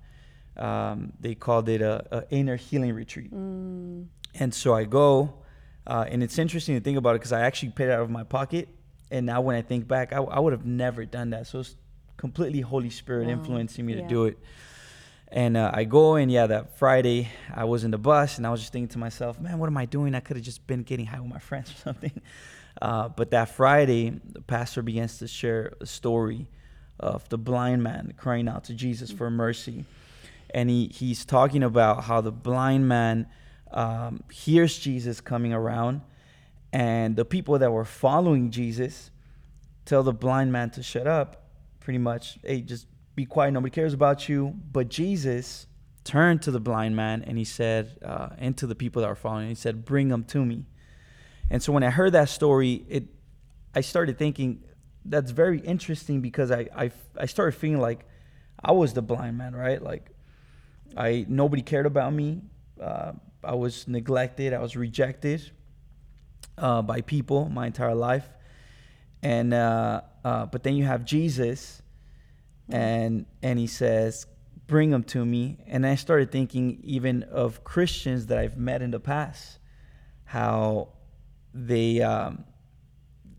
Um, 0.57 1.13
they 1.19 1.35
called 1.35 1.69
it 1.69 1.81
a, 1.81 2.05
a 2.11 2.23
inner 2.29 2.55
healing 2.55 2.93
retreat, 2.93 3.33
mm. 3.33 4.05
and 4.35 4.53
so 4.53 4.73
I 4.73 4.83
go. 4.85 5.35
Uh, 5.87 6.05
and 6.07 6.21
it's 6.21 6.37
interesting 6.37 6.75
to 6.75 6.81
think 6.81 6.97
about 6.97 7.15
it 7.15 7.19
because 7.19 7.31
I 7.31 7.41
actually 7.41 7.71
paid 7.71 7.89
out 7.89 8.01
of 8.01 8.09
my 8.09 8.23
pocket, 8.23 8.69
and 9.09 9.25
now 9.25 9.41
when 9.41 9.55
I 9.55 9.61
think 9.61 9.87
back, 9.87 10.13
I, 10.13 10.17
I 10.17 10.39
would 10.39 10.53
have 10.53 10.65
never 10.65 11.05
done 11.05 11.31
that. 11.31 11.47
So 11.47 11.59
it's 11.59 11.75
completely 12.21 12.61
Holy 12.61 12.91
Spirit 12.91 13.25
wow. 13.25 13.33
influencing 13.33 13.83
me 13.83 13.95
yeah. 13.95 14.03
to 14.03 14.07
do 14.07 14.25
it. 14.25 14.37
And 15.29 15.57
uh, 15.57 15.71
I 15.73 15.85
go 15.85 16.15
and 16.15 16.31
yeah, 16.31 16.45
that 16.45 16.77
Friday 16.77 17.29
I 17.51 17.63
was 17.63 17.83
in 17.83 17.89
the 17.89 17.97
bus 17.97 18.37
and 18.37 18.45
I 18.45 18.51
was 18.51 18.59
just 18.59 18.71
thinking 18.71 18.89
to 18.89 18.99
myself, 18.99 19.39
man, 19.39 19.57
what 19.57 19.67
am 19.67 19.77
I 19.77 19.85
doing? 19.85 20.13
I 20.13 20.19
could 20.19 20.37
have 20.37 20.45
just 20.45 20.67
been 20.67 20.83
getting 20.83 21.07
high 21.07 21.19
with 21.19 21.29
my 21.29 21.39
friends 21.49 21.71
or 21.71 21.77
something. 21.77 22.21
Uh, 22.79 23.09
but 23.09 23.31
that 23.31 23.49
Friday, 23.49 24.21
the 24.23 24.41
pastor 24.41 24.83
begins 24.83 25.17
to 25.17 25.27
share 25.27 25.73
a 25.81 25.85
story 25.85 26.47
of 26.99 27.27
the 27.29 27.39
blind 27.39 27.81
man 27.81 28.13
crying 28.17 28.47
out 28.47 28.65
to 28.65 28.73
Jesus 28.75 29.11
for 29.11 29.31
mercy. 29.31 29.85
And 30.53 30.69
he, 30.69 30.91
he's 30.93 31.25
talking 31.25 31.63
about 31.63 32.03
how 32.03 32.21
the 32.21 32.31
blind 32.31 32.87
man 32.87 33.27
um, 33.71 34.21
hears 34.31 34.77
Jesus 34.77 35.21
coming 35.21 35.53
around, 35.53 36.01
and 36.73 37.15
the 37.15 37.25
people 37.25 37.57
that 37.59 37.71
were 37.71 37.85
following 37.85 38.51
Jesus 38.51 39.11
tell 39.85 40.03
the 40.03 40.13
blind 40.13 40.51
man 40.51 40.69
to 40.71 40.83
shut 40.83 41.07
up 41.07 41.40
pretty 41.81 41.97
much, 41.99 42.39
hey, 42.43 42.61
just 42.61 42.87
be 43.15 43.25
quiet. 43.25 43.51
Nobody 43.51 43.71
cares 43.71 43.93
about 43.93 44.29
you. 44.29 44.55
But 44.71 44.87
Jesus 44.87 45.67
turned 46.03 46.41
to 46.43 46.51
the 46.51 46.59
blind 46.59 46.95
man 46.95 47.23
and 47.27 47.37
he 47.37 47.43
said, 47.43 47.97
uh, 48.03 48.29
and 48.37 48.55
to 48.57 48.65
the 48.67 48.75
people 48.75 49.01
that 49.01 49.09
were 49.09 49.15
following, 49.15 49.49
he 49.49 49.55
said, 49.55 49.83
bring 49.83 50.07
them 50.07 50.23
to 50.25 50.45
me. 50.45 50.65
And 51.49 51.61
so 51.61 51.73
when 51.73 51.83
I 51.83 51.89
heard 51.89 52.13
that 52.13 52.29
story, 52.29 52.85
it, 52.87 53.03
I 53.75 53.81
started 53.81 54.17
thinking, 54.17 54.63
that's 55.03 55.31
very 55.31 55.59
interesting 55.59 56.21
because 56.21 56.51
I, 56.51 56.67
I, 56.75 56.91
I 57.17 57.25
started 57.25 57.57
feeling 57.57 57.81
like 57.81 58.05
I 58.63 58.71
was 58.71 58.93
the 58.93 59.01
blind 59.01 59.37
man, 59.37 59.55
right? 59.55 59.81
Like 59.81 60.11
I, 60.95 61.25
nobody 61.27 61.61
cared 61.61 61.85
about 61.85 62.13
me. 62.13 62.41
Uh, 62.79 63.13
I 63.43 63.55
was 63.55 63.87
neglected. 63.87 64.53
I 64.53 64.59
was 64.59 64.75
rejected 64.75 65.51
uh, 66.57 66.81
by 66.81 67.01
people 67.01 67.49
my 67.49 67.67
entire 67.67 67.95
life. 67.95 68.29
And, 69.23 69.53
uh, 70.23 70.45
but 70.45 70.63
then 70.63 70.75
you 70.75 70.85
have 70.85 71.05
Jesus, 71.05 71.81
and 72.69 73.25
and 73.41 73.59
he 73.59 73.67
says, 73.67 74.27
"Bring 74.67 74.91
them 74.91 75.03
to 75.05 75.25
me." 75.25 75.59
And 75.67 75.85
I 75.85 75.95
started 75.95 76.31
thinking 76.31 76.79
even 76.83 77.23
of 77.23 77.63
Christians 77.63 78.27
that 78.27 78.37
I've 78.37 78.57
met 78.57 78.81
in 78.81 78.91
the 78.91 78.99
past, 78.99 79.59
how 80.25 80.89
they 81.53 82.01
um, 82.01 82.45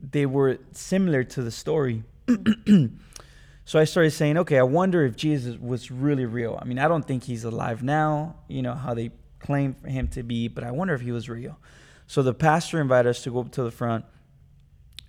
they 0.02 0.26
were 0.26 0.58
similar 0.72 1.24
to 1.24 1.42
the 1.42 1.50
story. 1.50 2.02
so 3.64 3.78
I 3.78 3.84
started 3.84 4.10
saying, 4.10 4.36
okay, 4.38 4.58
I 4.58 4.64
wonder 4.64 5.04
if 5.04 5.16
Jesus 5.16 5.56
was 5.58 5.90
really 5.90 6.26
real. 6.26 6.58
I 6.60 6.64
mean, 6.64 6.78
I 6.78 6.88
don't 6.88 7.06
think 7.06 7.24
he's 7.24 7.44
alive 7.44 7.82
now, 7.82 8.36
you 8.48 8.62
know, 8.62 8.74
how 8.74 8.94
they 8.94 9.10
claim 9.38 9.74
for 9.74 9.88
him 9.88 10.08
to 10.08 10.22
be, 10.22 10.48
but 10.48 10.64
I 10.64 10.70
wonder 10.72 10.94
if 10.94 11.00
he 11.00 11.12
was 11.12 11.28
real. 11.28 11.58
So 12.06 12.22
the 12.22 12.34
pastor 12.34 12.80
invited 12.80 13.10
us 13.10 13.22
to 13.22 13.30
go 13.30 13.40
up 13.40 13.52
to 13.52 13.62
the 13.62 13.70
front 13.70 14.04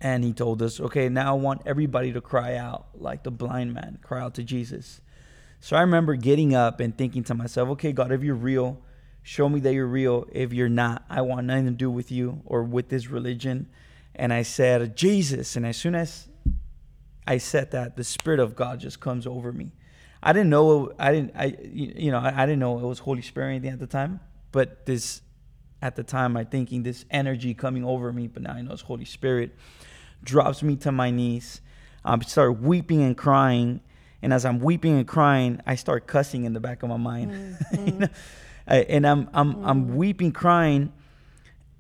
and 0.04 0.24
he 0.24 0.34
told 0.34 0.62
us, 0.62 0.82
okay, 0.82 1.08
now 1.08 1.34
I 1.34 1.40
want 1.40 1.62
everybody 1.66 2.12
to 2.12 2.20
cry 2.20 2.58
out 2.58 2.88
like 2.94 3.24
the 3.24 3.32
blind 3.32 3.74
man, 3.74 4.00
cry 4.04 4.22
out 4.22 4.36
to 4.36 4.44
Jesus. 4.44 5.00
So 5.62 5.78
I 5.78 5.82
remember 5.82 6.16
getting 6.16 6.54
up 6.54 6.82
and 6.82 6.96
thinking 6.96 7.24
to 7.24 7.34
myself, 7.34 7.70
okay, 7.70 7.94
God, 7.94 8.12
if 8.12 8.22
you're 8.22 8.36
real, 8.36 8.82
show 9.24 9.48
me 9.48 9.62
that 9.62 9.74
you're 9.74 9.88
real. 9.88 10.28
If 10.34 10.52
you're 10.52 10.68
not, 10.68 11.06
I 11.10 11.22
want 11.22 11.48
nothing 11.48 11.66
to 11.68 11.72
do 11.72 11.90
with 11.90 12.12
you 12.12 12.42
or 12.46 12.64
with 12.64 12.90
this 12.90 13.08
religion. 13.08 13.70
And 14.14 14.34
I 14.34 14.42
said, 14.42 14.98
Jesus. 14.98 15.56
And 15.56 15.66
as 15.66 15.78
soon 15.78 15.96
as 15.96 16.28
I 17.26 17.38
said 17.38 17.72
that, 17.72 17.96
the 17.96 18.04
Spirit 18.04 18.42
of 18.42 18.58
God 18.58 18.82
just 18.82 19.00
comes 19.00 19.26
over 19.26 19.54
me. 19.54 19.72
I 20.22 20.34
didn't 20.34 20.50
know, 20.50 20.92
I 21.00 21.14
didn't, 21.14 21.32
I, 21.34 21.58
you 21.64 22.12
know, 22.12 22.20
I 22.20 22.46
didn't 22.46 22.60
know 22.60 22.78
it 22.78 22.84
was 22.86 23.00
Holy 23.00 23.22
Spirit 23.22 23.52
anything 23.52 23.72
at 23.72 23.80
the 23.80 23.88
time, 23.88 24.20
but 24.52 24.86
this, 24.86 25.22
at 25.82 25.96
the 25.96 26.04
time, 26.04 26.38
I 26.38 26.44
thinking 26.44 26.84
this 26.84 27.04
energy 27.12 27.54
coming 27.54 27.84
over 27.84 28.12
me, 28.12 28.28
but 28.28 28.44
now 28.44 28.54
I 28.54 28.62
know 28.62 28.72
it's 28.72 28.82
Holy 28.82 29.04
Spirit, 29.06 29.56
drops 30.24 30.64
me 30.64 30.76
to 30.78 30.92
my 30.92 31.12
knees. 31.12 31.62
I 32.06 32.20
start 32.22 32.60
weeping 32.60 33.02
and 33.02 33.16
crying 33.18 33.82
and 34.24 34.34
as 34.34 34.46
I'm 34.46 34.60
weeping 34.60 34.98
and 34.98 35.08
crying, 35.08 35.60
I 35.68 35.76
start 35.76 36.08
cussing 36.08 36.46
in 36.46 36.54
the 36.54 36.62
back 36.62 36.82
of 36.82 36.90
my 36.90 36.98
mind. 36.98 37.32
Mm-hmm. 37.32 37.88
you 37.88 37.94
know? 37.94 38.08
and 38.66 39.06
I'm 39.06 39.30
I'm 39.34 39.56
mm. 39.56 39.68
I'm 39.68 39.98
weeping, 39.98 40.32
crying, 40.32 40.94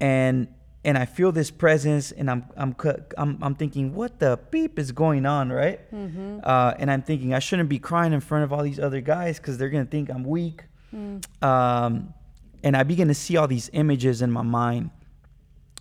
and 0.01 0.49
and 0.83 0.97
I 0.97 1.05
feel 1.05 1.31
this 1.31 1.49
presence, 1.49 2.11
and 2.11 2.29
I'm 2.29 2.43
I'm 2.57 2.75
I'm, 3.17 3.39
I'm 3.41 3.55
thinking, 3.55 3.95
what 3.95 4.19
the 4.19 4.37
beep 4.51 4.77
is 4.77 4.91
going 4.91 5.25
on, 5.25 5.53
right? 5.53 5.89
Mm-hmm. 5.93 6.39
Uh, 6.43 6.73
and 6.77 6.91
I'm 6.91 7.01
thinking 7.01 7.33
I 7.33 7.39
shouldn't 7.39 7.69
be 7.69 7.79
crying 7.79 8.11
in 8.11 8.19
front 8.19 8.43
of 8.43 8.51
all 8.51 8.61
these 8.61 8.79
other 8.79 8.99
guys 8.99 9.37
because 9.37 9.57
they're 9.57 9.69
gonna 9.69 9.85
think 9.85 10.09
I'm 10.09 10.25
weak. 10.25 10.63
Mm. 10.93 11.23
Um, 11.41 12.13
and 12.61 12.75
I 12.75 12.83
begin 12.83 13.07
to 13.07 13.13
see 13.13 13.37
all 13.37 13.47
these 13.47 13.69
images 13.71 14.21
in 14.21 14.29
my 14.29 14.41
mind, 14.41 14.89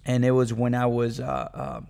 and 0.07 0.25
it 0.25 0.31
was 0.31 0.54
when 0.54 0.76
I 0.76 0.87
was 0.87 1.19
uh, 1.19 1.49
uh, 1.52 1.81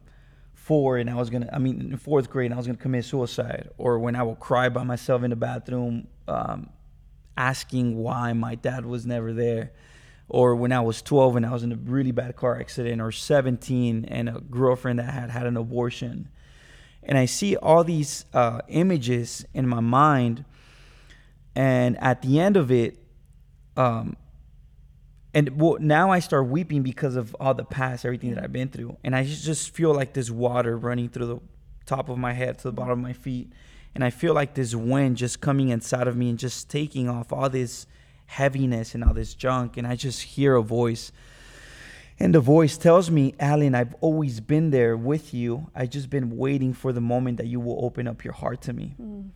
four 0.62 0.96
and 0.96 1.10
I 1.10 1.14
was 1.16 1.28
gonna, 1.28 1.50
I 1.52 1.58
mean, 1.58 1.80
in 1.80 1.96
fourth 1.96 2.30
grade, 2.30 2.52
I 2.52 2.56
was 2.56 2.66
gonna 2.66 2.78
commit 2.78 3.04
suicide, 3.04 3.68
or 3.78 3.98
when 3.98 4.14
I 4.14 4.22
would 4.22 4.38
cry 4.38 4.68
by 4.68 4.84
myself 4.84 5.24
in 5.24 5.30
the 5.30 5.36
bathroom, 5.36 6.06
um, 6.28 6.70
asking 7.36 7.96
why 7.96 8.32
my 8.32 8.54
dad 8.54 8.86
was 8.86 9.04
never 9.04 9.32
there, 9.32 9.72
or 10.28 10.54
when 10.54 10.70
I 10.70 10.80
was 10.80 11.02
12 11.02 11.36
and 11.36 11.44
I 11.44 11.50
was 11.50 11.64
in 11.64 11.72
a 11.72 11.76
really 11.76 12.12
bad 12.12 12.36
car 12.36 12.60
accident, 12.60 13.00
or 13.02 13.10
17 13.10 14.04
and 14.04 14.28
a 14.28 14.40
girlfriend 14.40 15.00
that 15.00 15.12
had 15.12 15.30
had 15.30 15.46
an 15.46 15.56
abortion, 15.56 16.28
and 17.02 17.18
I 17.18 17.24
see 17.24 17.56
all 17.56 17.82
these 17.82 18.24
uh, 18.32 18.60
images 18.68 19.44
in 19.52 19.66
my 19.66 19.80
mind, 19.80 20.44
and 21.56 21.98
at 21.98 22.22
the 22.22 22.38
end 22.38 22.56
of 22.56 22.70
it, 22.70 22.98
um, 23.76 24.16
and 25.34 25.60
well, 25.60 25.78
now 25.80 26.10
I 26.10 26.18
start 26.18 26.48
weeping 26.48 26.82
because 26.82 27.16
of 27.16 27.34
all 27.40 27.54
the 27.54 27.64
past, 27.64 28.04
everything 28.04 28.34
that 28.34 28.44
I've 28.44 28.52
been 28.52 28.68
through, 28.68 28.96
and 29.02 29.16
I 29.16 29.24
just 29.24 29.70
feel 29.70 29.94
like 29.94 30.12
this 30.12 30.30
water 30.30 30.76
running 30.76 31.08
through 31.08 31.26
the 31.26 31.40
top 31.86 32.08
of 32.08 32.18
my 32.18 32.32
head 32.32 32.58
to 32.58 32.64
the 32.64 32.72
bottom 32.72 32.92
of 32.92 32.98
my 32.98 33.12
feet, 33.12 33.52
and 33.94 34.04
I 34.04 34.10
feel 34.10 34.34
like 34.34 34.54
this 34.54 34.74
wind 34.74 35.16
just 35.16 35.40
coming 35.40 35.70
inside 35.70 36.06
of 36.06 36.16
me 36.16 36.30
and 36.30 36.38
just 36.38 36.68
taking 36.68 37.08
off 37.08 37.32
all 37.32 37.48
this 37.48 37.86
heaviness 38.26 38.94
and 38.94 39.02
all 39.04 39.14
this 39.14 39.34
junk, 39.34 39.76
and 39.76 39.86
I 39.86 39.96
just 39.96 40.22
hear 40.22 40.54
a 40.54 40.62
voice, 40.62 41.12
and 42.18 42.34
the 42.34 42.40
voice 42.40 42.76
tells 42.76 43.10
me, 43.10 43.34
"Alan, 43.40 43.74
I've 43.74 43.94
always 44.00 44.40
been 44.40 44.70
there 44.70 44.96
with 44.96 45.32
you. 45.32 45.70
I've 45.74 45.90
just 45.90 46.10
been 46.10 46.36
waiting 46.36 46.74
for 46.74 46.92
the 46.92 47.00
moment 47.00 47.38
that 47.38 47.46
you 47.46 47.58
will 47.58 47.84
open 47.84 48.06
up 48.06 48.22
your 48.22 48.34
heart 48.34 48.60
to 48.62 48.72
me." 48.72 48.94
Mm. 49.00 49.30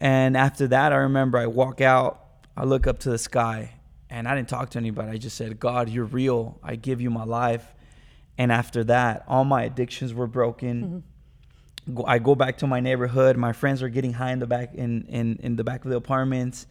And 0.00 0.36
after 0.36 0.66
that, 0.66 0.92
I 0.92 0.96
remember 0.96 1.38
I 1.38 1.46
walk 1.46 1.80
out, 1.80 2.20
I 2.56 2.64
look 2.64 2.88
up 2.88 2.98
to 3.00 3.10
the 3.10 3.18
sky 3.18 3.74
and 4.12 4.28
I 4.28 4.36
didn't 4.36 4.50
talk 4.50 4.68
to 4.70 4.78
anybody. 4.78 5.10
I 5.10 5.16
just 5.16 5.38
said, 5.38 5.58
God, 5.58 5.88
you're 5.88 6.04
real. 6.04 6.58
I 6.62 6.76
give 6.76 7.00
you 7.00 7.08
my 7.08 7.24
life. 7.24 7.74
And 8.36 8.52
after 8.52 8.84
that, 8.84 9.24
all 9.26 9.44
my 9.44 9.64
addictions 9.64 10.12
were 10.12 10.26
broken. 10.26 11.02
Mm-hmm. 11.88 12.02
I 12.06 12.18
go 12.18 12.34
back 12.34 12.58
to 12.58 12.66
my 12.66 12.80
neighborhood. 12.80 13.38
My 13.38 13.54
friends 13.54 13.82
are 13.82 13.88
getting 13.88 14.12
high 14.12 14.32
in 14.32 14.38
the 14.38 14.46
back 14.46 14.74
in, 14.74 15.06
in, 15.06 15.38
in 15.42 15.56
the 15.56 15.64
back 15.64 15.86
of 15.86 15.90
the 15.90 15.96
apartments. 15.96 16.66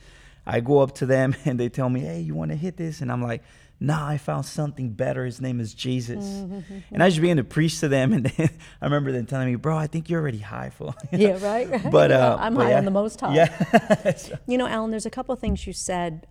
I 0.45 0.59
go 0.59 0.79
up 0.79 0.93
to 0.95 1.07
them 1.07 1.35
and 1.45 1.59
they 1.59 1.67
tell 1.67 1.89
me, 1.89 2.01
Hey, 2.01 2.21
you 2.21 2.35
want 2.35 2.51
to 2.51 2.57
hit 2.57 2.77
this? 2.77 3.01
And 3.01 3.11
I'm 3.11 3.23
like, 3.23 3.43
Nah, 3.79 4.07
I 4.07 4.19
found 4.19 4.45
something 4.45 4.91
better. 4.91 5.25
His 5.25 5.41
name 5.41 5.59
is 5.59 5.73
Jesus. 5.73 6.23
Mm-hmm. 6.23 6.77
And 6.91 7.01
I 7.01 7.09
just 7.09 7.19
began 7.19 7.37
to 7.37 7.43
preach 7.43 7.79
to 7.79 7.87
them. 7.87 8.13
And 8.21 8.27
then 8.27 8.49
I 8.79 8.85
remember 8.85 9.11
them 9.11 9.25
telling 9.25 9.47
me, 9.47 9.55
Bro, 9.55 9.77
I 9.77 9.87
think 9.87 10.11
you're 10.11 10.21
already 10.21 10.37
high 10.37 10.69
for. 10.69 10.93
yeah, 11.11 11.43
right. 11.43 11.89
But 11.89 12.11
uh, 12.11 12.37
I'm 12.39 12.53
but 12.53 12.65
high 12.65 12.69
yeah. 12.71 12.77
on 12.77 12.85
the 12.85 12.91
most 12.91 13.19
high. 13.19 13.33
Yeah. 13.33 14.13
you 14.45 14.59
know, 14.59 14.67
Alan, 14.67 14.91
there's 14.91 15.07
a 15.07 15.09
couple 15.09 15.33
of 15.33 15.39
things 15.39 15.65
you 15.65 15.73
said 15.73 16.27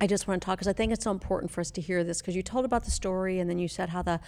I 0.00 0.06
just 0.06 0.28
want 0.28 0.42
to 0.42 0.44
talk 0.44 0.58
because 0.58 0.68
I 0.68 0.72
think 0.72 0.92
it's 0.92 1.04
so 1.04 1.10
important 1.10 1.50
for 1.50 1.60
us 1.60 1.70
to 1.72 1.80
hear 1.80 2.04
this 2.04 2.20
because 2.20 2.36
you 2.36 2.42
told 2.42 2.64
about 2.64 2.84
the 2.84 2.90
story 2.90 3.38
and 3.40 3.48
then 3.48 3.58
you 3.58 3.68
said 3.68 3.90
how 3.90 4.02
the 4.02 4.20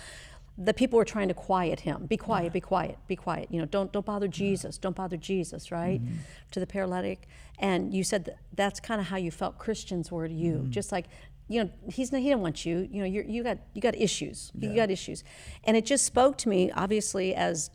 the 0.61 0.75
people 0.75 0.97
were 0.97 1.05
trying 1.05 1.29
to 1.29 1.35
quiet 1.35 1.81
him. 1.81 2.07
Be 2.07 2.17
quiet, 2.17 2.47
yeah. 2.47 2.51
be 2.51 2.61
quiet, 2.61 2.99
be 3.07 3.15
quiet. 3.15 3.49
You 3.51 3.61
know, 3.61 3.67
don't 3.67 3.93
don't 3.93 4.05
bother 4.05 4.27
Jesus. 4.27 4.77
Yeah. 4.77 4.83
Don't 4.83 4.97
bother 4.97 5.17
Jesus, 5.17 5.71
right? 5.71 6.03
Mm-hmm. 6.03 6.17
To 6.53 6.61
the 6.61 6.67
paralytic. 6.67 7.29
And 7.61 7.95
you 7.95 8.03
said 8.03 8.25
that 8.25 8.39
that's 8.55 8.81
kind 8.81 9.01
of 9.01 9.07
how 9.07 9.17
you 9.17 9.31
felt 9.31 9.59
Christians 9.59 10.11
were 10.11 10.27
to 10.27 10.35
you. 10.35 10.55
Mm-hmm. 10.55 10.71
Just 10.71 10.91
like 10.91 11.07
you 11.49 11.65
know, 11.65 11.71
he's 11.91 12.13
not, 12.13 12.21
he 12.21 12.29
didn't 12.29 12.43
want 12.43 12.67
you. 12.67 12.87
You 12.91 13.01
know, 13.01 13.07
you 13.07 13.25
you 13.27 13.43
got 13.43 13.59
you 13.73 13.81
got 13.81 13.95
issues. 13.95 14.53
Yeah. 14.55 14.71
You 14.71 14.77
got 14.77 14.91
issues, 14.91 15.25
and 15.65 15.77
it 15.77 15.87
just 15.87 16.05
spoke 16.05 16.37
to 16.39 16.49
me, 16.49 16.71
obviously, 16.73 17.35
as 17.35 17.71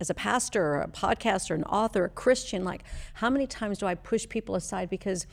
as 0.00 0.10
a 0.10 0.14
pastor, 0.14 0.80
a 0.80 0.88
podcaster, 0.88 1.54
an 1.54 1.64
author, 1.64 2.04
a 2.04 2.08
Christian. 2.08 2.64
Like, 2.64 2.84
how 3.14 3.30
many 3.30 3.46
times 3.46 3.78
do 3.78 3.86
I 3.86 3.94
push 3.94 4.28
people 4.28 4.54
aside 4.54 4.90
because 4.90 5.26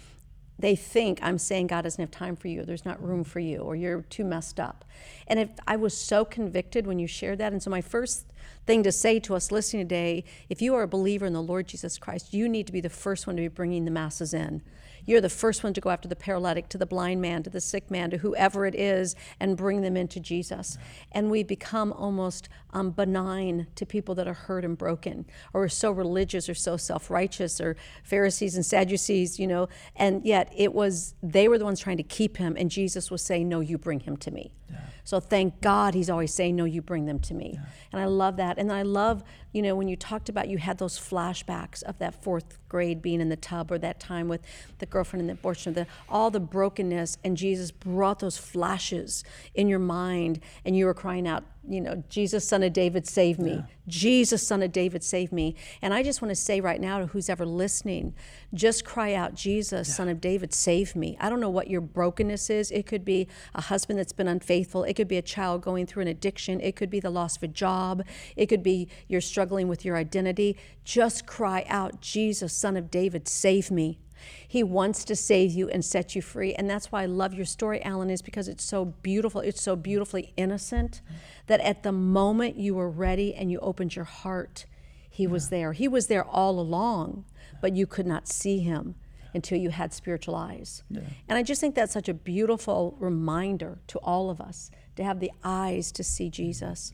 they 0.59 0.75
think 0.75 1.19
I'm 1.21 1.37
saying 1.37 1.67
God 1.67 1.83
doesn't 1.83 2.01
have 2.01 2.11
time 2.11 2.35
for 2.35 2.47
you, 2.47 2.63
there's 2.63 2.85
not 2.85 3.01
room 3.01 3.23
for 3.23 3.39
you, 3.39 3.59
or 3.59 3.75
you're 3.75 4.01
too 4.03 4.23
messed 4.23 4.59
up. 4.59 4.85
And 5.27 5.39
if 5.39 5.49
I 5.67 5.75
was 5.75 5.95
so 5.95 6.25
convicted 6.25 6.87
when 6.87 6.99
you 6.99 7.07
shared 7.07 7.37
that, 7.39 7.51
and 7.51 7.61
so 7.61 7.69
my 7.69 7.81
first 7.81 8.25
thing 8.65 8.83
to 8.83 8.91
say 8.91 9.19
to 9.21 9.35
us 9.35 9.51
listening 9.51 9.85
today, 9.85 10.23
if 10.49 10.61
you 10.61 10.75
are 10.75 10.83
a 10.83 10.87
believer 10.87 11.25
in 11.25 11.33
the 11.33 11.41
Lord 11.41 11.67
Jesus 11.67 11.97
Christ, 11.97 12.33
you 12.33 12.49
need 12.49 12.65
to 12.67 12.73
be 12.73 12.81
the 12.81 12.89
first 12.89 13.27
one 13.27 13.35
to 13.35 13.41
be 13.41 13.47
bringing 13.47 13.85
the 13.85 13.91
masses 13.91 14.33
in. 14.33 14.61
You're 15.07 15.21
the 15.21 15.29
first 15.29 15.63
one 15.63 15.73
to 15.73 15.81
go 15.81 15.89
after 15.89 16.07
the 16.07 16.17
paralytic, 16.17 16.67
to 16.69 16.77
the 16.77 16.85
blind 16.85 17.21
man, 17.21 17.41
to 17.43 17.49
the 17.49 17.61
sick 17.61 17.89
man, 17.89 18.11
to 18.11 18.17
whoever 18.17 18.65
it 18.65 18.75
is, 18.75 19.15
and 19.39 19.55
bring 19.55 19.81
them 19.81 19.95
into 19.95 20.19
Jesus. 20.19 20.77
And 21.13 21.31
we 21.31 21.43
become 21.43 21.93
almost 21.93 22.49
um, 22.73 22.91
benign 22.91 23.67
to 23.75 23.85
people 23.85 24.13
that 24.15 24.27
are 24.27 24.33
hurt 24.33 24.65
and 24.65 24.77
broken, 24.77 25.25
or 25.53 25.63
are 25.63 25.69
so 25.69 25.91
religious 25.91 26.49
or 26.49 26.53
so 26.53 26.75
self 26.75 27.09
righteous, 27.09 27.59
or 27.61 27.77
Pharisees 28.03 28.55
and 28.55 28.65
Sadducees, 28.65 29.39
you 29.39 29.47
know. 29.47 29.69
And 29.95 30.25
yet 30.25 30.51
it 30.55 30.73
was, 30.73 31.15
they 31.23 31.47
were 31.47 31.57
the 31.57 31.65
ones 31.65 31.79
trying 31.79 31.97
to 31.97 32.03
keep 32.03 32.35
him, 32.35 32.57
and 32.57 32.69
Jesus 32.69 33.09
was 33.09 33.21
saying, 33.21 33.47
No, 33.47 33.61
you 33.61 33.77
bring 33.77 34.01
him 34.01 34.17
to 34.17 34.29
me. 34.29 34.51
Yeah. 34.69 34.81
So 35.05 35.21
thank 35.21 35.61
God 35.61 35.93
he's 35.93 36.09
always 36.09 36.33
saying, 36.33 36.57
No, 36.57 36.65
you 36.65 36.81
bring 36.81 37.05
them 37.05 37.19
to 37.21 37.33
me. 37.33 37.51
Yeah. 37.53 37.65
And 37.93 38.01
I 38.01 38.05
love 38.05 38.35
that. 38.35 38.57
And 38.57 38.73
I 38.73 38.81
love, 38.81 39.23
you 39.51 39.61
know, 39.61 39.75
when 39.75 39.87
you 39.87 39.95
talked 39.95 40.29
about 40.29 40.49
you 40.49 40.57
had 40.57 40.77
those 40.77 40.99
flashbacks 40.99 41.83
of 41.83 41.97
that 41.99 42.21
fourth 42.23 42.57
grade 42.69 43.01
being 43.01 43.21
in 43.21 43.29
the 43.29 43.35
tub 43.35 43.71
or 43.71 43.77
that 43.79 43.99
time 43.99 44.27
with 44.27 44.41
the 44.79 44.85
girlfriend 44.85 45.21
and 45.21 45.29
the 45.29 45.33
abortion, 45.33 45.73
the, 45.73 45.87
all 46.09 46.29
the 46.29 46.39
brokenness, 46.39 47.17
and 47.23 47.37
Jesus 47.37 47.71
brought 47.71 48.19
those 48.19 48.37
flashes 48.37 49.23
in 49.55 49.67
your 49.67 49.79
mind, 49.79 50.41
and 50.65 50.75
you 50.75 50.85
were 50.85 50.93
crying 50.93 51.27
out, 51.27 51.43
you 51.67 51.81
know, 51.81 52.03
Jesus, 52.09 52.47
son 52.47 52.63
of 52.63 52.73
David, 52.73 53.07
save 53.07 53.39
me. 53.39 53.55
Yeah. 53.55 53.61
Jesus, 53.87 54.45
son 54.45 54.63
of 54.63 54.71
David, 54.71 55.03
save 55.03 55.31
me. 55.31 55.55
And 55.81 55.93
I 55.93 56.03
just 56.03 56.21
want 56.21 56.29
to 56.29 56.35
say 56.35 56.61
right 56.61 56.79
now 56.79 56.99
to 56.99 57.07
who's 57.07 57.29
ever 57.29 57.45
listening, 57.45 58.13
just 58.53 58.85
cry 58.85 59.13
out, 59.13 59.33
Jesus, 59.33 59.87
yeah. 59.87 59.93
son 59.93 60.09
of 60.09 60.21
David, 60.21 60.53
save 60.53 60.95
me. 60.95 61.17
I 61.19 61.29
don't 61.29 61.39
know 61.39 61.49
what 61.49 61.69
your 61.69 61.81
brokenness 61.81 62.49
is. 62.49 62.71
It 62.71 62.85
could 62.85 63.03
be 63.03 63.27
a 63.53 63.61
husband 63.61 63.99
that's 63.99 64.13
been 64.13 64.27
unfaithful. 64.27 64.83
It 64.83 64.95
could 64.95 65.07
be 65.07 65.17
a 65.17 65.21
child 65.21 65.61
going 65.61 65.85
through 65.85 66.03
an 66.03 66.07
addiction. 66.07 66.61
It 66.61 66.75
could 66.75 66.89
be 66.89 66.99
the 66.99 67.09
loss 67.09 67.37
of 67.37 67.43
a 67.43 67.47
job. 67.47 68.03
It 68.35 68.47
could 68.47 68.63
be 68.63 68.87
you're 69.07 69.21
struggling 69.21 69.67
with 69.67 69.83
your 69.83 69.97
identity. 69.97 70.57
Just 70.83 71.25
cry 71.25 71.65
out, 71.67 72.01
Jesus, 72.01 72.53
son 72.53 72.77
of 72.77 72.89
David, 72.89 73.27
save 73.27 73.71
me. 73.71 73.99
He 74.47 74.63
wants 74.63 75.03
to 75.05 75.15
save 75.15 75.51
you 75.51 75.69
and 75.69 75.83
set 75.83 76.15
you 76.15 76.21
free. 76.21 76.53
And 76.53 76.69
that's 76.69 76.91
why 76.91 77.03
I 77.03 77.05
love 77.05 77.33
your 77.33 77.45
story, 77.45 77.81
Alan, 77.83 78.09
is 78.09 78.21
because 78.21 78.47
it's 78.47 78.63
so 78.63 78.85
beautiful. 78.85 79.41
It's 79.41 79.61
so 79.61 79.75
beautifully 79.75 80.33
innocent 80.37 81.01
that 81.47 81.59
at 81.61 81.83
the 81.83 81.91
moment 81.91 82.57
you 82.57 82.75
were 82.75 82.89
ready 82.89 83.33
and 83.33 83.51
you 83.51 83.59
opened 83.59 83.95
your 83.95 84.05
heart, 84.05 84.65
He 85.09 85.23
yeah. 85.23 85.29
was 85.29 85.49
there. 85.49 85.73
He 85.73 85.87
was 85.87 86.07
there 86.07 86.23
all 86.23 86.59
along, 86.59 87.25
but 87.61 87.75
you 87.75 87.85
could 87.87 88.07
not 88.07 88.27
see 88.27 88.59
Him 88.59 88.95
until 89.33 89.57
you 89.57 89.69
had 89.69 89.93
spiritual 89.93 90.35
eyes. 90.35 90.83
Yeah. 90.89 91.01
And 91.27 91.37
I 91.37 91.43
just 91.43 91.61
think 91.61 91.75
that's 91.75 91.93
such 91.93 92.09
a 92.09 92.13
beautiful 92.13 92.95
reminder 92.99 93.79
to 93.87 93.99
all 93.99 94.29
of 94.29 94.41
us 94.41 94.71
to 94.95 95.03
have 95.03 95.19
the 95.19 95.31
eyes 95.43 95.91
to 95.93 96.03
see 96.03 96.29
Jesus. 96.29 96.93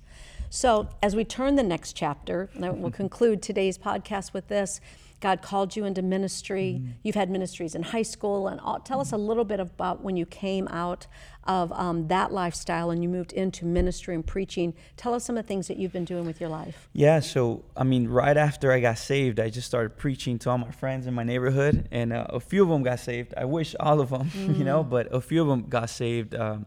So, 0.49 0.89
as 1.01 1.15
we 1.15 1.25
turn 1.25 1.55
the 1.55 1.63
next 1.63 1.93
chapter, 1.93 2.49
and 2.53 2.79
we'll 2.79 2.91
conclude 3.03 3.41
today's 3.41 3.77
podcast 3.77 4.33
with 4.33 4.49
this. 4.49 4.79
God 5.23 5.41
called 5.41 5.73
you 5.77 5.85
into 5.85 6.01
ministry. 6.01 6.81
Mm-hmm. 6.81 6.91
You've 7.01 7.15
had 7.15 7.29
ministries 7.29 7.75
in 7.75 7.81
high 7.81 8.01
school, 8.01 8.49
and 8.49 8.59
all, 8.59 8.81
tell 8.81 8.99
us 8.99 9.13
a 9.13 9.17
little 9.17 9.45
bit 9.45 9.61
about 9.61 10.03
when 10.03 10.17
you 10.17 10.25
came 10.25 10.67
out 10.67 11.07
of 11.45 11.71
um, 11.71 12.09
that 12.09 12.33
lifestyle 12.33 12.91
and 12.91 13.01
you 13.01 13.07
moved 13.07 13.31
into 13.31 13.65
ministry 13.65 14.15
and 14.15 14.27
preaching. 14.27 14.73
Tell 14.97 15.13
us 15.13 15.23
some 15.23 15.37
of 15.37 15.45
the 15.45 15.47
things 15.47 15.69
that 15.69 15.77
you've 15.77 15.93
been 15.93 16.03
doing 16.03 16.25
with 16.25 16.41
your 16.41 16.49
life. 16.49 16.89
Yeah, 16.91 17.21
so 17.21 17.63
I 17.77 17.85
mean, 17.85 18.09
right 18.09 18.35
after 18.35 18.73
I 18.73 18.81
got 18.81 18.97
saved, 18.97 19.39
I 19.39 19.49
just 19.49 19.65
started 19.65 19.95
preaching 19.95 20.37
to 20.39 20.49
all 20.49 20.57
my 20.57 20.71
friends 20.71 21.07
in 21.07 21.13
my 21.13 21.23
neighborhood, 21.23 21.87
and 21.89 22.11
uh, 22.11 22.25
a 22.27 22.41
few 22.41 22.61
of 22.61 22.67
them 22.67 22.83
got 22.83 22.99
saved. 22.99 23.33
I 23.37 23.45
wish 23.45 23.77
all 23.79 24.01
of 24.01 24.09
them, 24.09 24.29
mm. 24.29 24.57
you 24.57 24.65
know, 24.65 24.83
mm. 24.83 24.89
but 24.89 25.07
a 25.15 25.21
few 25.21 25.41
of 25.41 25.47
them 25.47 25.69
got 25.69 25.89
saved. 25.89 26.35
Um, 26.35 26.65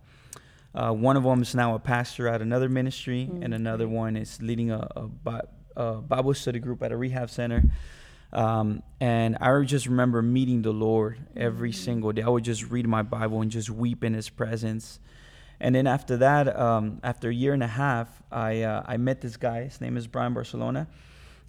uh, 0.75 0.93
one 0.93 1.19
of 1.19 1.25
them 1.25 1.43
is 1.43 1.55
now 1.55 1.75
a 1.75 1.79
pastor 1.79 2.27
at 2.27 2.41
another 2.41 2.71
ministry, 2.71 3.29
mm. 3.31 3.45
and 3.45 3.53
another 3.53 3.87
one 3.87 4.17
is 4.17 4.41
leading 4.41 4.71
a, 4.71 4.89
a, 4.97 5.43
a 5.77 5.93
Bible 6.01 6.33
study 6.33 6.59
group 6.59 6.83
at 6.83 6.91
a 6.91 6.97
rehab 6.97 7.29
center. 7.29 7.63
Um, 8.37 8.83
and 9.01 9.39
I 9.41 9.63
just 9.63 9.87
remember 9.87 10.21
meeting 10.21 10.61
the 10.61 10.71
Lord 10.71 11.19
every 11.35 11.71
mm-hmm. 11.71 11.85
single 11.85 12.13
day. 12.13 12.23
I 12.23 12.29
would 12.29 12.45
just 12.45 12.71
read 12.71 12.87
my 12.87 13.03
Bible 13.03 13.41
and 13.41 13.51
just 13.51 13.71
weep 13.71 14.05
in 14.05 14.13
His 14.13 14.29
presence. 14.29 15.01
And 15.59 15.75
then 15.75 15.87
after 15.87 16.19
that, 16.19 16.55
um, 16.55 17.01
after 17.03 17.31
a 17.31 17.35
year 17.35 17.55
and 17.55 17.63
a 17.63 17.67
half, 17.67 18.09
I 18.31 18.63
uh, 18.63 18.83
I 18.87 18.99
met 18.99 19.23
this 19.23 19.39
guy. 19.39 19.65
His 19.65 19.81
name 19.81 19.97
is 19.97 20.07
Brian 20.07 20.35
Barcelona, 20.35 20.87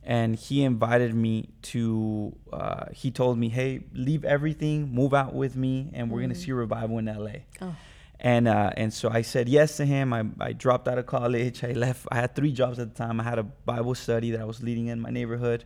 and 0.02 0.38
he 0.38 0.64
invited 0.64 1.14
me 1.14 1.50
to. 1.64 2.34
Uh, 2.54 2.86
he 2.94 3.12
told 3.12 3.38
me, 3.38 3.50
"Hey, 3.50 3.82
leave 3.94 4.24
everything, 4.24 4.90
move 4.90 5.14
out 5.14 5.34
with 5.34 5.58
me, 5.58 5.92
and 5.94 6.10
we're 6.10 6.20
mm. 6.20 6.24
gonna 6.24 6.36
see 6.36 6.52
a 6.52 6.56
revival 6.56 7.00
in 7.00 7.06
LA." 7.08 7.40
Oh. 7.62 7.76
And 8.22 8.48
uh, 8.48 8.72
and 8.78 8.94
so 8.94 9.10
I 9.10 9.24
said 9.24 9.50
yes 9.50 9.76
to 9.76 9.86
him. 9.86 10.14
I, 10.14 10.24
I 10.40 10.54
dropped 10.54 10.88
out 10.88 10.98
of 10.98 11.06
college. 11.06 11.66
I 11.66 11.74
left. 11.74 12.08
I 12.10 12.16
had 12.16 12.34
three 12.34 12.54
jobs 12.54 12.80
at 12.80 12.96
the 12.96 12.98
time. 12.98 13.20
I 13.20 13.24
had 13.24 13.40
a 13.40 13.44
Bible 13.44 13.94
study 13.94 14.32
that 14.32 14.40
I 14.40 14.46
was 14.46 14.64
leading 14.64 14.88
in 14.88 15.02
my 15.02 15.10
neighborhood. 15.10 15.66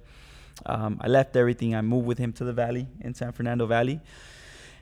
Um, 0.65 0.99
I 1.01 1.07
left 1.07 1.35
everything. 1.35 1.75
I 1.75 1.81
moved 1.81 2.05
with 2.05 2.17
him 2.17 2.33
to 2.33 2.43
the 2.43 2.53
valley 2.53 2.87
in 3.01 3.13
San 3.13 3.31
Fernando 3.31 3.65
Valley, 3.65 3.99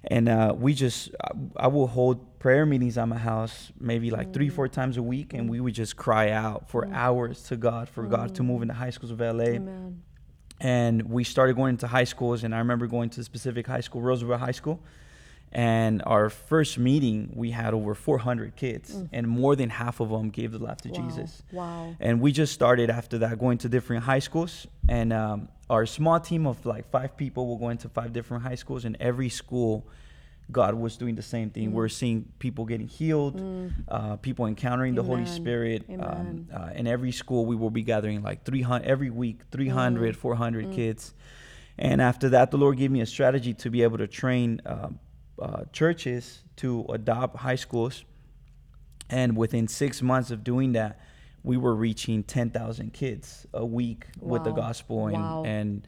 and 0.04 0.30
uh, 0.30 0.54
we 0.58 0.74
just 0.74 1.10
I, 1.24 1.32
I, 1.66 1.68
will 1.68 1.88
hold 1.88 2.40
prayer 2.40 2.66
meetings 2.66 2.98
at 2.98 3.08
my 3.08 3.18
house 3.18 3.72
maybe 3.80 4.12
like 4.12 4.30
mm. 4.30 4.34
three 4.34 4.50
four 4.50 4.68
times 4.68 4.98
a 4.98 5.04
week, 5.04 5.34
and 5.34 5.50
we 5.50 5.60
would 5.60 5.74
just 5.74 5.96
cry 5.96 6.32
out 6.32 6.70
for 6.70 6.86
mm. 6.86 6.94
hours 6.94 7.44
to 7.44 7.58
God 7.58 7.90
for 7.90 8.04
mm. 8.04 8.12
God 8.12 8.36
to 8.36 8.44
move 8.44 8.62
into 8.62 8.74
high 8.74 8.92
schools 8.92 9.12
of 9.12 9.20
LA. 9.20 9.44
Amen. 9.44 10.02
And 10.62 11.10
we 11.10 11.24
started 11.24 11.56
going 11.56 11.72
into 11.72 11.88
high 11.88 12.04
schools, 12.04 12.44
and 12.44 12.54
I 12.54 12.58
remember 12.60 12.88
going 12.88 13.10
to 13.12 13.22
a 13.22 13.24
specific 13.24 13.66
high 13.66 13.80
school, 13.80 14.02
Roosevelt 14.02 14.42
High 14.42 14.52
School. 14.52 14.82
And 15.52 16.04
our 16.06 16.30
first 16.30 16.78
meeting, 16.78 17.32
we 17.34 17.52
had 17.52 17.74
over 17.74 17.96
400 17.96 18.56
kids, 18.56 18.94
mm. 18.94 19.10
and 19.12 19.28
more 19.28 19.56
than 19.56 19.70
half 19.70 20.00
of 20.00 20.10
them 20.10 20.30
gave 20.30 20.52
their 20.52 20.60
life 20.60 20.78
to 20.82 20.90
wow. 20.90 21.02
Jesus. 21.02 21.44
Wow. 21.52 21.96
And 22.00 22.22
we 22.22 22.32
just 22.32 22.54
started 22.54 22.90
after 22.92 23.18
that 23.20 23.40
going 23.40 23.58
to 23.60 23.70
different 23.70 24.04
high 24.04 24.20
schools. 24.20 24.68
And 24.88 25.12
um, 25.12 25.50
our 25.70 25.86
small 25.88 26.20
team 26.20 26.46
of 26.46 26.64
like 26.66 26.90
five 26.92 27.18
people 27.18 27.48
will 27.48 27.58
go 27.58 27.70
into 27.70 27.90
five 27.90 28.14
different 28.14 28.44
high 28.44 28.56
schools, 28.56 28.86
and 28.86 28.96
every 29.00 29.30
school, 29.30 29.88
God 30.52 30.76
was 30.76 30.98
doing 30.98 31.16
the 31.16 31.24
same 31.24 31.50
thing. 31.50 31.72
Mm. 31.72 31.74
We're 31.74 31.90
seeing 31.90 32.32
people 32.38 32.66
getting 32.66 32.88
healed, 32.88 33.40
mm. 33.40 33.72
uh, 33.88 34.18
people 34.18 34.46
encountering 34.46 34.94
Amen. 34.94 35.04
the 35.04 35.12
Holy 35.12 35.26
Spirit. 35.26 35.86
Um, 36.00 36.48
uh, 36.54 36.70
in 36.76 36.86
every 36.86 37.12
school, 37.12 37.48
we 37.48 37.56
will 37.56 37.72
be 37.72 37.82
gathering 37.82 38.22
like 38.22 38.44
300 38.44 38.86
every 38.88 39.10
week, 39.10 39.42
300, 39.52 40.14
mm. 40.14 40.18
400 40.18 40.68
mm. 40.68 40.76
kids. 40.76 41.16
And 41.80 42.02
after 42.02 42.30
that, 42.30 42.52
the 42.52 42.58
Lord 42.58 42.78
gave 42.78 42.92
me 42.92 43.02
a 43.02 43.06
strategy 43.06 43.54
to 43.56 43.70
be 43.72 43.84
able 43.84 43.98
to 44.00 44.08
train 44.08 44.62
uh, 44.66 44.90
uh, 45.42 45.64
churches 45.72 46.44
to 46.58 46.86
adopt 46.90 47.38
high 47.38 47.56
schools. 47.56 48.04
And 49.10 49.36
within 49.36 49.68
six 49.68 50.02
months 50.02 50.32
of 50.32 50.44
doing 50.44 50.74
that, 50.74 51.00
we 51.44 51.58
were 51.58 51.74
reaching 51.74 52.24
10,000 52.24 52.94
kids 52.94 53.48
a 53.54 53.66
week 53.66 54.06
wow. 54.20 54.34
with 54.34 54.44
the 54.44 54.52
gospel 54.52 55.08
and 55.08 55.18
wow. 55.18 55.44
and 55.46 55.88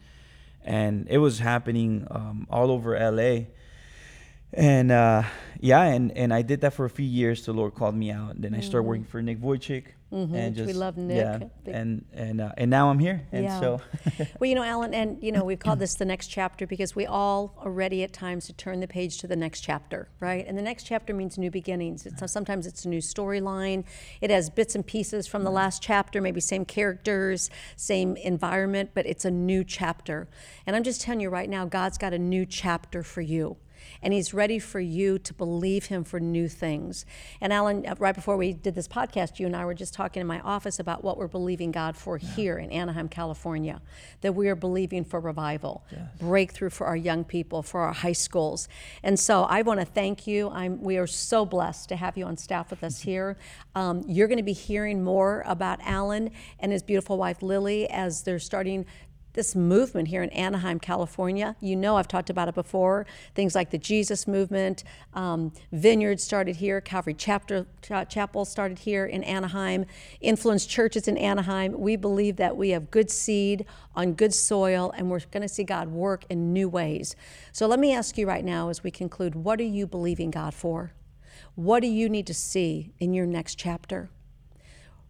and 0.64 1.08
it 1.10 1.18
was 1.18 1.40
happening 1.40 2.06
um, 2.10 2.46
all 2.48 2.70
over 2.70 2.98
LA 2.98 3.46
and 4.52 4.90
uh, 4.92 5.22
yeah 5.60 5.82
and 5.82 6.16
and 6.16 6.32
I 6.32 6.42
did 6.42 6.60
that 6.62 6.72
for 6.72 6.84
a 6.84 6.90
few 6.90 7.06
years 7.06 7.44
the 7.44 7.52
Lord 7.52 7.74
called 7.74 7.94
me 7.94 8.10
out 8.10 8.34
and 8.36 8.44
then. 8.44 8.54
I 8.54 8.60
started 8.60 8.84
mm. 8.84 8.88
working 8.88 9.04
for 9.04 9.20
Nick 9.22 9.40
Vujicic 9.40 9.84
Mm-hmm. 10.12 10.34
And 10.34 10.54
just 10.54 10.66
we 10.66 10.74
love 10.74 10.98
Nick. 10.98 11.16
Yeah, 11.16 11.72
and 11.72 12.04
and 12.12 12.40
uh, 12.40 12.52
and 12.58 12.70
now 12.70 12.90
I'm 12.90 12.98
here, 12.98 13.26
and 13.32 13.44
yeah. 13.44 13.60
so. 13.60 13.80
well, 14.38 14.48
you 14.48 14.54
know, 14.54 14.62
Alan, 14.62 14.92
and 14.92 15.22
you 15.22 15.32
know, 15.32 15.42
we've 15.42 15.58
called 15.58 15.78
this 15.78 15.94
the 15.94 16.04
next 16.04 16.26
chapter 16.26 16.66
because 16.66 16.94
we 16.94 17.06
all 17.06 17.54
are 17.58 17.70
ready 17.70 18.02
at 18.02 18.12
times 18.12 18.46
to 18.46 18.52
turn 18.52 18.80
the 18.80 18.86
page 18.86 19.16
to 19.18 19.26
the 19.26 19.36
next 19.36 19.62
chapter, 19.62 20.08
right? 20.20 20.46
And 20.46 20.58
the 20.58 20.62
next 20.62 20.84
chapter 20.84 21.14
means 21.14 21.38
new 21.38 21.50
beginnings. 21.50 22.04
It's 22.04 22.30
sometimes 22.30 22.66
it's 22.66 22.84
a 22.84 22.88
new 22.88 23.00
storyline. 23.00 23.84
It 24.20 24.28
has 24.28 24.50
bits 24.50 24.74
and 24.74 24.86
pieces 24.86 25.26
from 25.26 25.44
the 25.44 25.48
mm-hmm. 25.48 25.56
last 25.56 25.82
chapter, 25.82 26.20
maybe 26.20 26.40
same 26.40 26.66
characters, 26.66 27.48
same 27.76 28.16
environment, 28.16 28.90
but 28.92 29.06
it's 29.06 29.24
a 29.24 29.30
new 29.30 29.64
chapter. 29.64 30.28
And 30.66 30.76
I'm 30.76 30.82
just 30.82 31.00
telling 31.00 31.20
you 31.20 31.30
right 31.30 31.48
now, 31.48 31.64
God's 31.64 31.96
got 31.96 32.12
a 32.12 32.18
new 32.18 32.44
chapter 32.44 33.02
for 33.02 33.22
you 33.22 33.56
and 34.02 34.12
He's 34.12 34.34
ready 34.34 34.58
for 34.58 34.80
you 34.80 35.18
to 35.18 35.34
believe 35.34 35.86
Him 35.86 36.04
for 36.04 36.20
new 36.20 36.48
things. 36.48 37.04
And 37.40 37.52
Alan, 37.52 37.86
uh, 37.86 37.94
right 37.98 38.14
before 38.14 38.36
we 38.36 38.52
did 38.52 38.74
this 38.74 38.88
podcast, 38.88 39.38
you 39.38 39.46
and 39.46 39.56
I 39.56 39.64
were 39.64 39.74
just 39.74 39.94
talking 39.94 40.20
in 40.20 40.26
my 40.26 40.40
office 40.40 40.78
about 40.78 41.02
what 41.04 41.16
we're 41.16 41.28
believing 41.28 41.72
God 41.72 41.96
for 41.96 42.18
yeah. 42.18 42.28
here 42.30 42.58
in 42.58 42.70
Anaheim, 42.70 43.08
California. 43.08 43.80
That 44.20 44.34
we 44.34 44.48
are 44.48 44.56
believing 44.56 45.04
for 45.04 45.20
revival, 45.20 45.84
yes. 45.90 46.00
breakthrough 46.18 46.70
for 46.70 46.86
our 46.86 46.96
young 46.96 47.24
people, 47.24 47.62
for 47.62 47.80
our 47.82 47.92
high 47.92 48.12
schools. 48.12 48.68
And 49.02 49.18
so 49.18 49.44
I 49.44 49.62
want 49.62 49.80
to 49.80 49.86
thank 49.86 50.26
you. 50.26 50.50
I'm, 50.50 50.80
we 50.80 50.96
are 50.96 51.06
so 51.06 51.44
blessed 51.44 51.88
to 51.90 51.96
have 51.96 52.16
you 52.16 52.24
on 52.24 52.36
staff 52.36 52.70
with 52.70 52.84
us 52.84 53.00
here. 53.00 53.36
Um, 53.74 54.02
you're 54.06 54.28
going 54.28 54.38
to 54.38 54.42
be 54.44 54.52
hearing 54.52 55.02
more 55.02 55.42
about 55.46 55.80
Alan 55.82 56.30
and 56.58 56.72
his 56.72 56.82
beautiful 56.82 57.16
wife 57.16 57.42
Lily 57.42 57.88
as 57.88 58.22
they're 58.22 58.38
starting 58.38 58.86
this 59.34 59.54
movement 59.56 60.08
here 60.08 60.22
in 60.22 60.30
Anaheim, 60.30 60.78
California. 60.78 61.56
You 61.60 61.76
know, 61.76 61.96
I've 61.96 62.08
talked 62.08 62.30
about 62.30 62.48
it 62.48 62.54
before. 62.54 63.06
Things 63.34 63.54
like 63.54 63.70
the 63.70 63.78
Jesus 63.78 64.26
movement, 64.26 64.84
um, 65.14 65.52
Vineyard 65.72 66.20
started 66.20 66.56
here, 66.56 66.80
Calvary 66.80 67.14
Chapter, 67.14 67.66
Chapel 68.08 68.44
started 68.44 68.80
here 68.80 69.06
in 69.06 69.24
Anaheim, 69.24 69.86
influenced 70.20 70.68
churches 70.68 71.08
in 71.08 71.16
Anaheim. 71.16 71.78
We 71.78 71.96
believe 71.96 72.36
that 72.36 72.56
we 72.56 72.70
have 72.70 72.90
good 72.90 73.10
seed 73.10 73.64
on 73.94 74.12
good 74.14 74.34
soil, 74.34 74.92
and 74.96 75.10
we're 75.10 75.20
going 75.30 75.42
to 75.42 75.48
see 75.48 75.64
God 75.64 75.88
work 75.88 76.24
in 76.28 76.52
new 76.52 76.68
ways. 76.68 77.16
So 77.52 77.66
let 77.66 77.78
me 77.78 77.94
ask 77.94 78.18
you 78.18 78.26
right 78.26 78.44
now 78.44 78.68
as 78.68 78.82
we 78.82 78.90
conclude 78.90 79.34
what 79.34 79.60
are 79.60 79.64
you 79.64 79.86
believing 79.86 80.30
God 80.30 80.54
for? 80.54 80.92
What 81.54 81.80
do 81.80 81.86
you 81.86 82.08
need 82.08 82.26
to 82.26 82.34
see 82.34 82.92
in 82.98 83.12
your 83.12 83.26
next 83.26 83.56
chapter? 83.56 84.10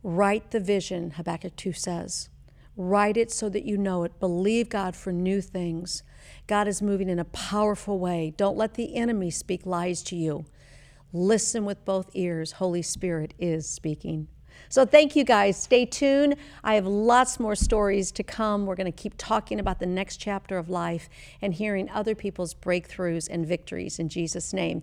Write 0.02 0.50
the 0.50 0.58
vision, 0.58 1.12
Habakkuk 1.12 1.54
2 1.54 1.72
says. 1.72 2.28
Write 2.76 3.16
it 3.16 3.30
so 3.30 3.48
that 3.50 3.64
you 3.64 3.76
know 3.76 4.04
it. 4.04 4.18
Believe 4.18 4.68
God 4.68 4.96
for 4.96 5.12
new 5.12 5.40
things. 5.40 6.02
God 6.46 6.66
is 6.66 6.80
moving 6.80 7.08
in 7.08 7.18
a 7.18 7.24
powerful 7.24 7.98
way. 7.98 8.32
Don't 8.36 8.56
let 8.56 8.74
the 8.74 8.96
enemy 8.96 9.30
speak 9.30 9.66
lies 9.66 10.02
to 10.04 10.16
you. 10.16 10.46
Listen 11.12 11.64
with 11.64 11.84
both 11.84 12.10
ears. 12.14 12.52
Holy 12.52 12.82
Spirit 12.82 13.34
is 13.38 13.68
speaking. 13.68 14.28
So, 14.68 14.86
thank 14.86 15.16
you 15.16 15.24
guys. 15.24 15.60
Stay 15.60 15.84
tuned. 15.84 16.36
I 16.64 16.74
have 16.74 16.86
lots 16.86 17.38
more 17.38 17.54
stories 17.54 18.10
to 18.12 18.22
come. 18.22 18.64
We're 18.64 18.74
going 18.74 18.90
to 18.90 19.02
keep 19.02 19.14
talking 19.18 19.60
about 19.60 19.80
the 19.80 19.86
next 19.86 20.16
chapter 20.16 20.56
of 20.56 20.70
life 20.70 21.08
and 21.42 21.52
hearing 21.52 21.90
other 21.90 22.14
people's 22.14 22.54
breakthroughs 22.54 23.28
and 23.30 23.46
victories 23.46 23.98
in 23.98 24.08
Jesus' 24.08 24.52
name. 24.52 24.82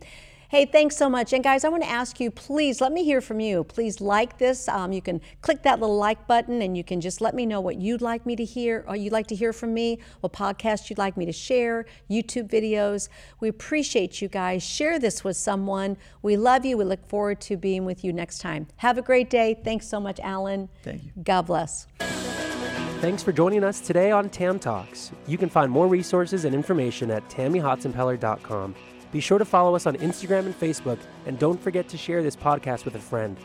Hey, 0.49 0.65
thanks 0.65 0.97
so 0.97 1.11
much. 1.11 1.31
And 1.31 1.43
guys, 1.43 1.63
I 1.63 1.69
want 1.69 1.83
to 1.83 1.89
ask 1.89 2.19
you, 2.19 2.31
please 2.31 2.81
let 2.81 2.91
me 2.91 3.03
hear 3.03 3.21
from 3.21 3.39
you. 3.39 3.63
Please 3.63 4.01
like 4.01 4.39
this. 4.39 4.67
Um, 4.67 4.91
you 4.91 4.99
can 4.99 5.21
click 5.41 5.61
that 5.61 5.79
little 5.79 5.95
like 5.95 6.25
button 6.25 6.63
and 6.63 6.75
you 6.75 6.83
can 6.83 7.01
just 7.01 7.21
let 7.21 7.35
me 7.35 7.45
know 7.45 7.61
what 7.61 7.75
you'd 7.75 8.01
like 8.01 8.25
me 8.25 8.35
to 8.35 8.43
hear 8.43 8.83
or 8.87 8.95
you'd 8.95 9.13
like 9.13 9.27
to 9.27 9.35
hear 9.35 9.53
from 9.53 9.75
me, 9.75 9.99
what 10.21 10.33
podcast 10.33 10.89
you'd 10.89 10.97
like 10.97 11.15
me 11.17 11.27
to 11.27 11.31
share, 11.31 11.85
YouTube 12.09 12.49
videos. 12.49 13.09
We 13.39 13.47
appreciate 13.47 14.23
you 14.23 14.27
guys. 14.27 14.63
Share 14.63 14.97
this 14.97 15.23
with 15.23 15.37
someone. 15.37 15.97
We 16.23 16.35
love 16.35 16.65
you. 16.65 16.79
We 16.79 16.83
look 16.83 17.07
forward 17.07 17.41
to 17.41 17.55
being 17.55 17.85
with 17.85 18.03
you 18.03 18.11
next 18.11 18.39
time. 18.39 18.65
Have 18.77 18.97
a 18.97 19.03
great 19.03 19.29
day. 19.29 19.55
Thanks 19.63 19.87
so 19.87 19.99
much, 19.99 20.19
Alan. 20.21 20.67
Thank 20.81 21.03
you. 21.03 21.11
God 21.21 21.43
bless. 21.43 21.85
Thanks 21.99 23.21
for 23.21 23.31
joining 23.31 23.63
us 23.63 23.81
today 23.81 24.09
on 24.09 24.31
Tam 24.31 24.57
Talks. 24.57 25.11
You 25.27 25.37
can 25.37 25.47
find 25.47 25.71
more 25.71 25.87
resources 25.87 26.43
and 26.43 26.55
information 26.55 27.11
at 27.11 27.29
tammyhotsenpiller.com. 27.29 28.73
Be 29.11 29.19
sure 29.19 29.39
to 29.39 29.45
follow 29.45 29.75
us 29.75 29.85
on 29.85 29.95
Instagram 29.97 30.45
and 30.45 30.59
Facebook, 30.59 30.99
and 31.25 31.39
don't 31.39 31.59
forget 31.59 31.89
to 31.89 31.97
share 31.97 32.21
this 32.21 32.35
podcast 32.35 32.85
with 32.85 32.95
a 32.95 32.99
friend. 32.99 33.37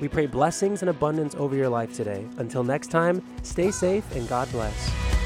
We 0.00 0.08
pray 0.08 0.26
blessings 0.26 0.82
and 0.82 0.90
abundance 0.90 1.34
over 1.36 1.54
your 1.54 1.68
life 1.68 1.94
today. 1.94 2.26
Until 2.38 2.64
next 2.64 2.90
time, 2.90 3.22
stay 3.42 3.70
safe 3.70 4.04
and 4.16 4.28
God 4.28 4.50
bless. 4.50 5.21